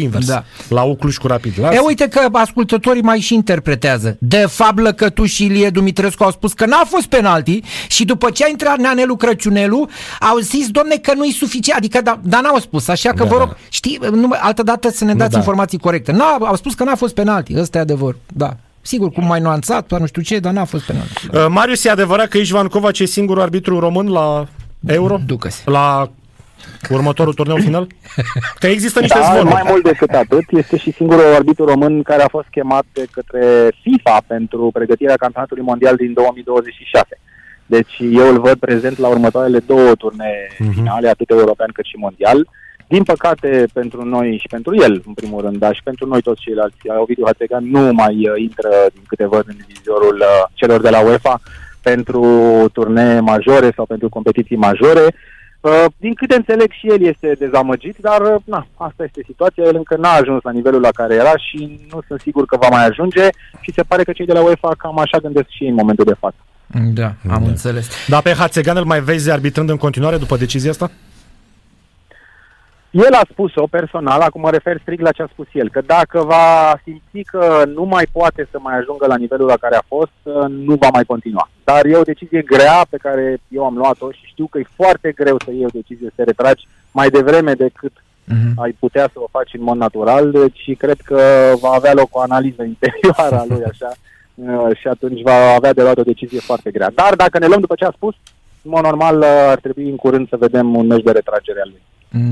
invers. 0.00 0.26
Da. 0.26 0.44
La 0.68 0.82
Ucluș 0.82 1.16
cu 1.16 1.26
Rapid. 1.26 1.52
Lasă. 1.60 1.74
E, 1.74 1.78
uite 1.86 2.08
că 2.08 2.20
ascultătorii 2.32 3.02
mai 3.02 3.18
și 3.18 3.34
interpretează. 3.34 4.16
De 4.20 4.44
fapt, 4.48 4.78
Lăcătuș 4.80 5.32
și 5.32 5.44
Ilie 5.44 5.70
Dumitrescu 5.70 6.24
au 6.24 6.30
spus 6.30 6.52
că 6.52 6.66
n-a 6.66 6.82
fost 6.86 7.06
penalti 7.06 7.60
și 7.88 8.04
după 8.04 8.30
ce 8.30 8.44
a 8.44 8.48
intrat 8.48 8.78
Neanelu 8.78 9.16
Crăciunelu, 9.16 9.88
au 10.20 10.38
zis, 10.38 10.66
domne, 10.88 10.96
că 11.02 11.14
nu-i 11.14 11.30
suficient. 11.30 11.78
Adică, 11.78 12.00
da, 12.00 12.18
dar 12.22 12.42
n-au 12.42 12.58
spus. 12.58 12.88
Așa 12.88 13.10
că 13.10 13.22
Da, 13.22 13.28
vă 13.28 13.36
rog, 13.38 13.48
da. 13.48 13.56
știi, 13.68 13.98
nu, 14.12 14.28
altă 14.40 14.62
dată 14.62 14.90
să 14.90 15.04
ne 15.04 15.14
dați 15.14 15.30
da. 15.30 15.38
informații 15.38 15.78
corecte. 15.78 16.12
N-a, 16.12 16.36
au 16.40 16.54
spus 16.56 16.74
că 16.74 16.84
n-a 16.84 16.94
fost 16.94 17.14
penalti. 17.14 17.58
Ăsta 17.58 17.78
e 17.78 17.80
adevăr. 17.80 18.16
Da. 18.34 18.56
Sigur, 18.80 19.10
cum 19.10 19.26
mai 19.26 19.40
nuanțat, 19.40 19.86
doar 19.86 20.00
nu 20.00 20.06
știu 20.06 20.22
ce, 20.22 20.38
dar 20.38 20.52
n-a 20.52 20.64
fost 20.64 20.84
penalti. 20.84 21.26
Uh, 21.32 21.46
Marius, 21.48 21.84
e 21.84 21.90
adevărat 21.90 22.28
că 22.28 22.38
Ișvan 22.38 22.66
Covaci 22.66 22.98
e 23.00 23.04
singurul 23.04 23.42
arbitru 23.42 23.78
român 23.78 24.08
la 24.10 24.46
Euro? 24.86 25.18
Ducă-se. 25.26 25.70
La 25.70 26.10
următorul 26.90 27.34
turneu 27.34 27.56
final? 27.56 27.86
Că 28.60 28.66
există 28.66 29.00
niște 29.00 29.18
Da, 29.18 29.24
zvonuri. 29.24 29.52
mai 29.54 29.62
mult 29.68 29.82
decât 29.84 30.10
atât, 30.10 30.44
este 30.50 30.76
și 30.76 30.92
singurul 30.92 31.34
arbitru 31.34 31.64
român 31.64 32.02
care 32.02 32.22
a 32.22 32.28
fost 32.28 32.46
chemat 32.50 32.84
de 32.92 33.06
către 33.10 33.72
FIFA 33.82 34.22
pentru 34.26 34.70
pregătirea 34.72 35.16
campionatului 35.16 35.62
mondial 35.62 35.96
din 35.96 36.12
2026. 36.12 37.06
Deci 37.66 37.96
eu 37.98 38.28
îl 38.28 38.40
văd 38.40 38.54
prezent 38.54 38.98
la 38.98 39.08
următoarele 39.08 39.58
două 39.58 39.94
turnee 39.94 40.48
finale, 40.74 41.08
atât 41.08 41.30
european 41.30 41.70
cât 41.72 41.84
și 41.84 41.96
mondial. 41.96 42.48
Din 42.88 43.02
păcate, 43.02 43.66
pentru 43.72 44.04
noi 44.04 44.38
și 44.40 44.46
pentru 44.46 44.74
el, 44.74 45.02
în 45.06 45.14
primul 45.14 45.40
rând, 45.40 45.56
dar 45.56 45.74
și 45.74 45.82
pentru 45.82 46.06
noi 46.06 46.22
toți 46.22 46.40
ceilalți, 46.40 46.76
Ovidiu 47.00 47.24
Hațegan 47.24 47.70
nu 47.70 47.92
mai 47.92 48.28
uh, 48.28 48.40
intră, 48.40 48.68
din 48.92 49.02
câte 49.06 49.26
văd, 49.26 49.44
în 49.46 49.54
divizorul 49.66 50.16
uh, 50.16 50.44
celor 50.54 50.80
de 50.80 50.90
la 50.90 51.00
UEFA 51.00 51.40
pentru 51.82 52.22
turnee 52.72 53.20
majore 53.20 53.72
sau 53.76 53.86
pentru 53.86 54.08
competiții 54.08 54.56
majore. 54.56 55.14
Uh, 55.60 55.84
Din 55.96 56.14
câte 56.14 56.34
înțeleg 56.34 56.70
și 56.72 56.86
el 56.88 57.02
este 57.02 57.32
dezamăgit, 57.38 57.96
dar 57.96 58.20
uh, 58.20 58.42
na, 58.44 58.66
asta 58.74 59.04
este 59.04 59.20
situația. 59.26 59.64
El 59.64 59.76
încă 59.76 59.96
n-a 59.96 60.12
ajuns 60.12 60.42
la 60.42 60.50
nivelul 60.50 60.80
la 60.80 60.90
care 60.90 61.14
era 61.14 61.36
și 61.36 61.80
nu 61.92 62.00
sunt 62.06 62.20
sigur 62.20 62.44
că 62.44 62.56
va 62.56 62.68
mai 62.70 62.86
ajunge 62.86 63.28
și 63.60 63.72
se 63.72 63.82
pare 63.82 64.02
că 64.02 64.12
cei 64.12 64.26
de 64.26 64.32
la 64.32 64.44
UEFA 64.44 64.72
cam 64.78 64.98
așa 64.98 65.18
gândesc 65.18 65.48
și 65.48 65.62
ei 65.62 65.68
în 65.68 65.74
momentul 65.74 66.04
de 66.04 66.16
față. 66.18 66.36
Da, 66.66 67.06
am 67.06 67.42
Da. 67.42 67.48
înțeles. 67.48 67.88
Dar 68.08 68.22
pe 68.22 68.32
Hațegan 68.32 68.76
îl 68.76 68.84
mai 68.84 69.00
vezi 69.00 69.30
arbitrând 69.30 69.70
în 69.70 69.76
continuare 69.76 70.16
după 70.16 70.36
decizia 70.36 70.70
asta? 70.70 70.90
El 72.90 73.12
a 73.12 73.26
spus-o 73.30 73.66
personal, 73.66 74.20
acum 74.20 74.40
mă 74.40 74.50
refer 74.50 74.78
strict 74.80 75.02
la 75.02 75.10
ce 75.12 75.22
a 75.22 75.26
spus 75.32 75.46
el, 75.52 75.68
că 75.70 75.80
dacă 75.86 76.22
va 76.22 76.78
simți 76.82 77.30
că 77.30 77.62
nu 77.74 77.84
mai 77.84 78.06
poate 78.12 78.48
să 78.50 78.58
mai 78.60 78.76
ajungă 78.78 79.06
la 79.06 79.16
nivelul 79.16 79.46
la 79.46 79.56
care 79.56 79.76
a 79.76 79.82
fost, 79.86 80.12
uh, 80.22 80.44
nu 80.48 80.74
va 80.74 80.88
mai 80.92 81.04
continua. 81.04 81.48
Dar 81.64 81.84
e 81.84 81.96
o 81.96 82.02
decizie 82.02 82.42
grea 82.42 82.86
pe 82.90 82.96
care 82.96 83.38
eu 83.48 83.64
am 83.64 83.76
luat-o 83.76 84.10
și 84.10 84.20
știu 84.24 84.46
că 84.46 84.58
e 84.58 84.66
foarte 84.74 85.12
greu 85.12 85.36
să 85.44 85.50
iei 85.50 85.64
o 85.64 85.68
decizie, 85.80 86.06
să 86.08 86.12
te 86.16 86.22
retragi 86.24 86.66
mai 86.90 87.08
devreme 87.10 87.52
decât 87.52 87.92
Mhm. 88.28 88.60
ai 88.60 88.76
putea 88.78 89.02
să 89.12 89.18
o 89.18 89.26
faci 89.30 89.54
în 89.54 89.62
mod 89.62 89.76
natural 89.76 90.50
și 90.54 90.74
cred 90.74 91.00
că 91.04 91.20
va 91.60 91.68
avea 91.68 91.92
loc 91.92 92.16
o 92.16 92.20
analiză 92.20 92.62
interioară 92.62 93.36
a 93.38 93.44
lui 93.48 93.64
așa 93.64 93.86
uh, 93.90 93.96
și 94.80 94.88
atunci 94.88 95.22
va 95.22 95.54
avea 95.56 95.72
de 95.72 95.82
luat 95.82 95.98
o 95.98 96.02
decizie 96.02 96.40
foarte 96.40 96.70
grea. 96.70 96.90
Dar 96.94 97.14
dacă 97.14 97.38
ne 97.38 97.46
luăm 97.46 97.60
după 97.60 97.74
ce 97.78 97.84
a 97.84 97.90
spus, 97.94 98.14
în 98.62 98.70
mod 98.74 98.82
normal 98.82 99.18
uh, 99.18 99.26
ar 99.48 99.58
trebui 99.58 99.88
în 99.90 99.96
curând 99.96 100.28
să 100.28 100.36
vedem 100.40 100.74
un 100.74 100.86
meci 100.86 101.02
de 101.04 101.10
retragere 101.10 101.60
al 101.64 101.68
lui. 101.70 101.82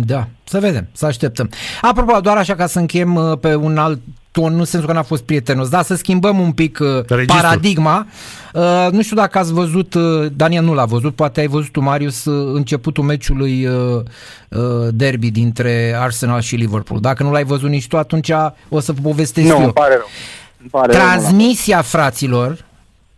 Da, 0.07 0.27
să 0.45 0.59
vedem, 0.59 0.87
să 0.93 1.07
așteptăm. 1.07 1.51
Apropo, 1.81 2.21
doar 2.21 2.37
așa 2.37 2.55
ca 2.55 2.67
să 2.67 2.79
încheiem 2.79 3.15
uh, 3.15 3.39
pe 3.41 3.55
un 3.55 3.79
alt 3.79 4.01
ton, 4.31 4.53
nu 4.53 4.59
în 4.59 4.65
sensul 4.65 4.89
că 4.89 4.95
n-a 4.95 5.03
fost 5.03 5.23
prietenos, 5.23 5.69
dar 5.69 5.83
să 5.83 5.95
schimbăm 5.95 6.39
un 6.39 6.53
pic 6.53 6.79
uh, 6.81 6.87
Registrul. 6.89 7.41
paradigma. 7.41 8.07
Uh, 8.55 8.89
nu 8.91 9.03
știu 9.03 9.17
dacă 9.17 9.39
ați 9.39 9.53
văzut, 9.53 9.95
uh, 9.95 10.27
Daniel 10.37 10.65
nu 10.65 10.75
l-a 10.75 10.85
văzut, 10.85 11.15
poate 11.15 11.41
ai 11.41 11.47
văzut 11.47 11.71
tu, 11.71 11.81
Marius, 11.81 12.25
uh, 12.25 12.51
începutul 12.55 13.05
meciului 13.05 13.67
uh, 13.67 13.75
uh, 14.49 14.61
derby 14.91 15.31
dintre 15.31 15.97
Arsenal 15.99 16.41
și 16.41 16.57
Liverpool. 16.57 17.01
Dacă 17.01 17.23
nu 17.23 17.31
l-ai 17.31 17.45
văzut 17.45 17.69
nici 17.69 17.87
tu, 17.89 17.97
atunci 17.97 18.31
o 18.69 18.81
să 18.81 18.93
povestesc 18.93 19.47
Nu, 19.49 19.55
eu. 19.55 19.63
îmi 19.63 19.73
pare 19.73 19.95
rău. 19.95 20.07
Îmi 20.65 20.71
pare 20.71 20.93
rău, 20.93 21.03
nu 21.03 21.09
l-am 21.09 21.19
Transmisia, 21.19 21.83
fraților, 21.83 22.65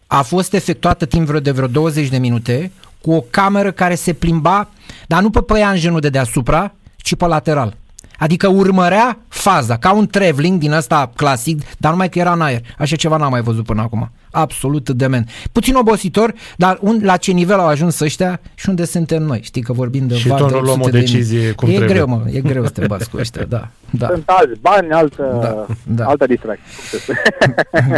a 0.06 0.22
fost 0.22 0.52
efectuată 0.52 1.06
timp 1.06 1.26
vreo 1.26 1.40
de 1.40 1.50
vreo 1.50 1.66
20 1.66 2.08
de 2.08 2.18
minute 2.18 2.72
cu 3.00 3.12
o 3.12 3.20
cameră 3.30 3.70
care 3.70 3.94
se 3.94 4.12
plimba, 4.12 4.68
dar 5.06 5.22
nu 5.22 5.30
pe 5.30 5.40
păianjenul 5.40 6.00
de 6.00 6.08
deasupra, 6.08 6.72
ci 6.96 7.14
pe 7.14 7.26
lateral. 7.26 7.76
Adică 8.18 8.48
urmărea 8.48 9.18
faza, 9.28 9.76
ca 9.76 9.92
un 9.92 10.06
traveling 10.06 10.60
din 10.60 10.72
ăsta 10.72 11.10
clasic, 11.16 11.62
dar 11.78 11.90
numai 11.90 12.08
că 12.08 12.18
era 12.18 12.32
în 12.32 12.40
aer. 12.40 12.60
Așa 12.78 12.96
ceva 12.96 13.16
n-am 13.16 13.30
mai 13.30 13.42
văzut 13.42 13.64
până 13.64 13.82
acum. 13.82 14.10
Absolut 14.36 14.90
dement. 14.90 15.28
Puțin 15.52 15.74
obositor, 15.74 16.34
dar 16.56 16.78
un, 16.80 17.00
la 17.02 17.16
ce 17.16 17.32
nivel 17.32 17.58
au 17.58 17.66
ajuns 17.66 18.00
ăștia 18.00 18.40
și 18.54 18.68
unde 18.68 18.84
suntem 18.84 19.22
noi. 19.22 19.40
Știi 19.42 19.62
că 19.62 19.72
vorbim 19.72 20.06
de 20.06 20.14
Și 20.14 20.28
VAR 20.28 20.38
tot 20.40 20.48
de 20.48 20.54
nu 20.54 20.60
luăm 20.60 20.80
800 20.80 20.88
o 20.96 21.00
de 21.00 21.04
mii. 21.06 21.12
decizie 21.12 21.50
cum 21.50 21.68
E 21.68 21.74
trebuie. 21.74 21.94
greu, 21.94 22.06
mă, 22.06 22.22
e 22.32 22.40
greu 22.40 22.64
să 22.64 22.70
te 22.70 22.86
bați 22.86 23.10
cu 23.10 23.16
ăștia, 23.16 23.44
da. 23.44 23.68
da. 23.90 24.06
Sunt 24.10 24.22
alți 24.26 24.60
bani, 24.60 24.90
altă, 24.90 25.38
Da, 25.42 25.66
da. 25.94 26.04
altă 26.08 26.26
distracție. 26.26 26.64
cum 26.76 26.84
se 26.90 26.98
spune. 26.98 27.18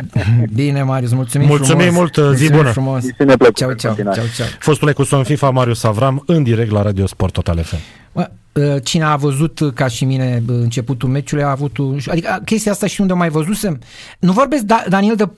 Bine, 0.55 0.83
Marius, 0.83 1.13
mulțumim 1.13 1.47
Mulțumim 1.47 1.85
frumos. 1.93 1.95
mult, 1.95 2.15
zi 2.15 2.23
Mulțumim 2.23 2.57
bună. 2.57 2.71
Frumos. 2.71 3.05
Misiune 3.05 3.37
plăcută 3.37 3.59
Ceau, 3.59 3.71
în 3.71 3.77
ceau, 3.77 3.93
continuare. 3.95 4.21
ceau, 4.37 4.47
ceau. 4.47 4.57
Fostul 4.59 4.89
ecusson 4.89 5.23
FIFA 5.25 5.51
Marius 5.51 5.85
Avram 5.85 6.23
în 6.27 6.43
direct 6.43 6.71
la 6.71 6.83
Radio 6.83 7.07
Sport 7.07 7.33
Total 7.33 7.63
FM. 7.63 7.77
Bă, 8.13 8.31
uh, 8.53 8.83
Cine 8.83 9.05
a 9.05 9.17
văzut 9.17 9.61
uh, 9.61 9.73
ca 9.73 9.87
și 9.89 10.05
mine 10.05 10.43
uh, 10.49 10.55
începutul 10.61 11.09
meciului 11.09 11.45
a 11.45 11.51
avut 11.51 11.77
un... 11.79 11.99
Adică 12.07 12.29
a, 12.31 12.39
chestia 12.45 12.73
asta 12.73 12.87
și 12.87 13.01
unde 13.01 13.13
mai 13.13 13.29
văzusem. 13.29 13.81
Nu 14.19 14.33
vorbesc, 14.33 14.63
da, 14.63 14.85
Daniel, 14.89 15.15
de 15.17 15.29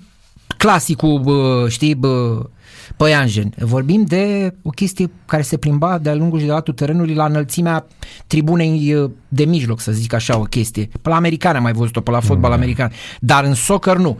clasicul, 0.56 1.18
bă, 1.18 1.66
știi, 1.68 1.94
bă, 1.94 2.42
păianjen. 2.96 3.52
Vorbim 3.58 4.04
de 4.04 4.54
o 4.62 4.70
chestie 4.70 5.10
care 5.26 5.42
se 5.42 5.56
plimba 5.56 5.98
de-a 5.98 6.14
lungul 6.14 6.38
și 6.38 6.44
de 6.44 6.50
latul 6.50 6.74
terenului 6.74 7.14
la 7.14 7.24
înălțimea 7.24 7.86
tribunei 8.26 8.94
uh, 8.94 9.10
de 9.28 9.44
mijloc, 9.44 9.80
să 9.80 9.92
zic 9.92 10.12
așa, 10.12 10.38
o 10.38 10.42
chestie. 10.42 10.88
Pe 11.02 11.08
la 11.08 11.16
american 11.16 11.56
am 11.56 11.62
mai 11.62 11.72
văzut-o, 11.72 12.00
pe 12.00 12.10
la 12.10 12.20
fotbal 12.20 12.52
american. 12.52 12.92
Dar 13.20 13.44
în 13.44 13.54
soccer 13.54 13.96
nu. 13.96 14.18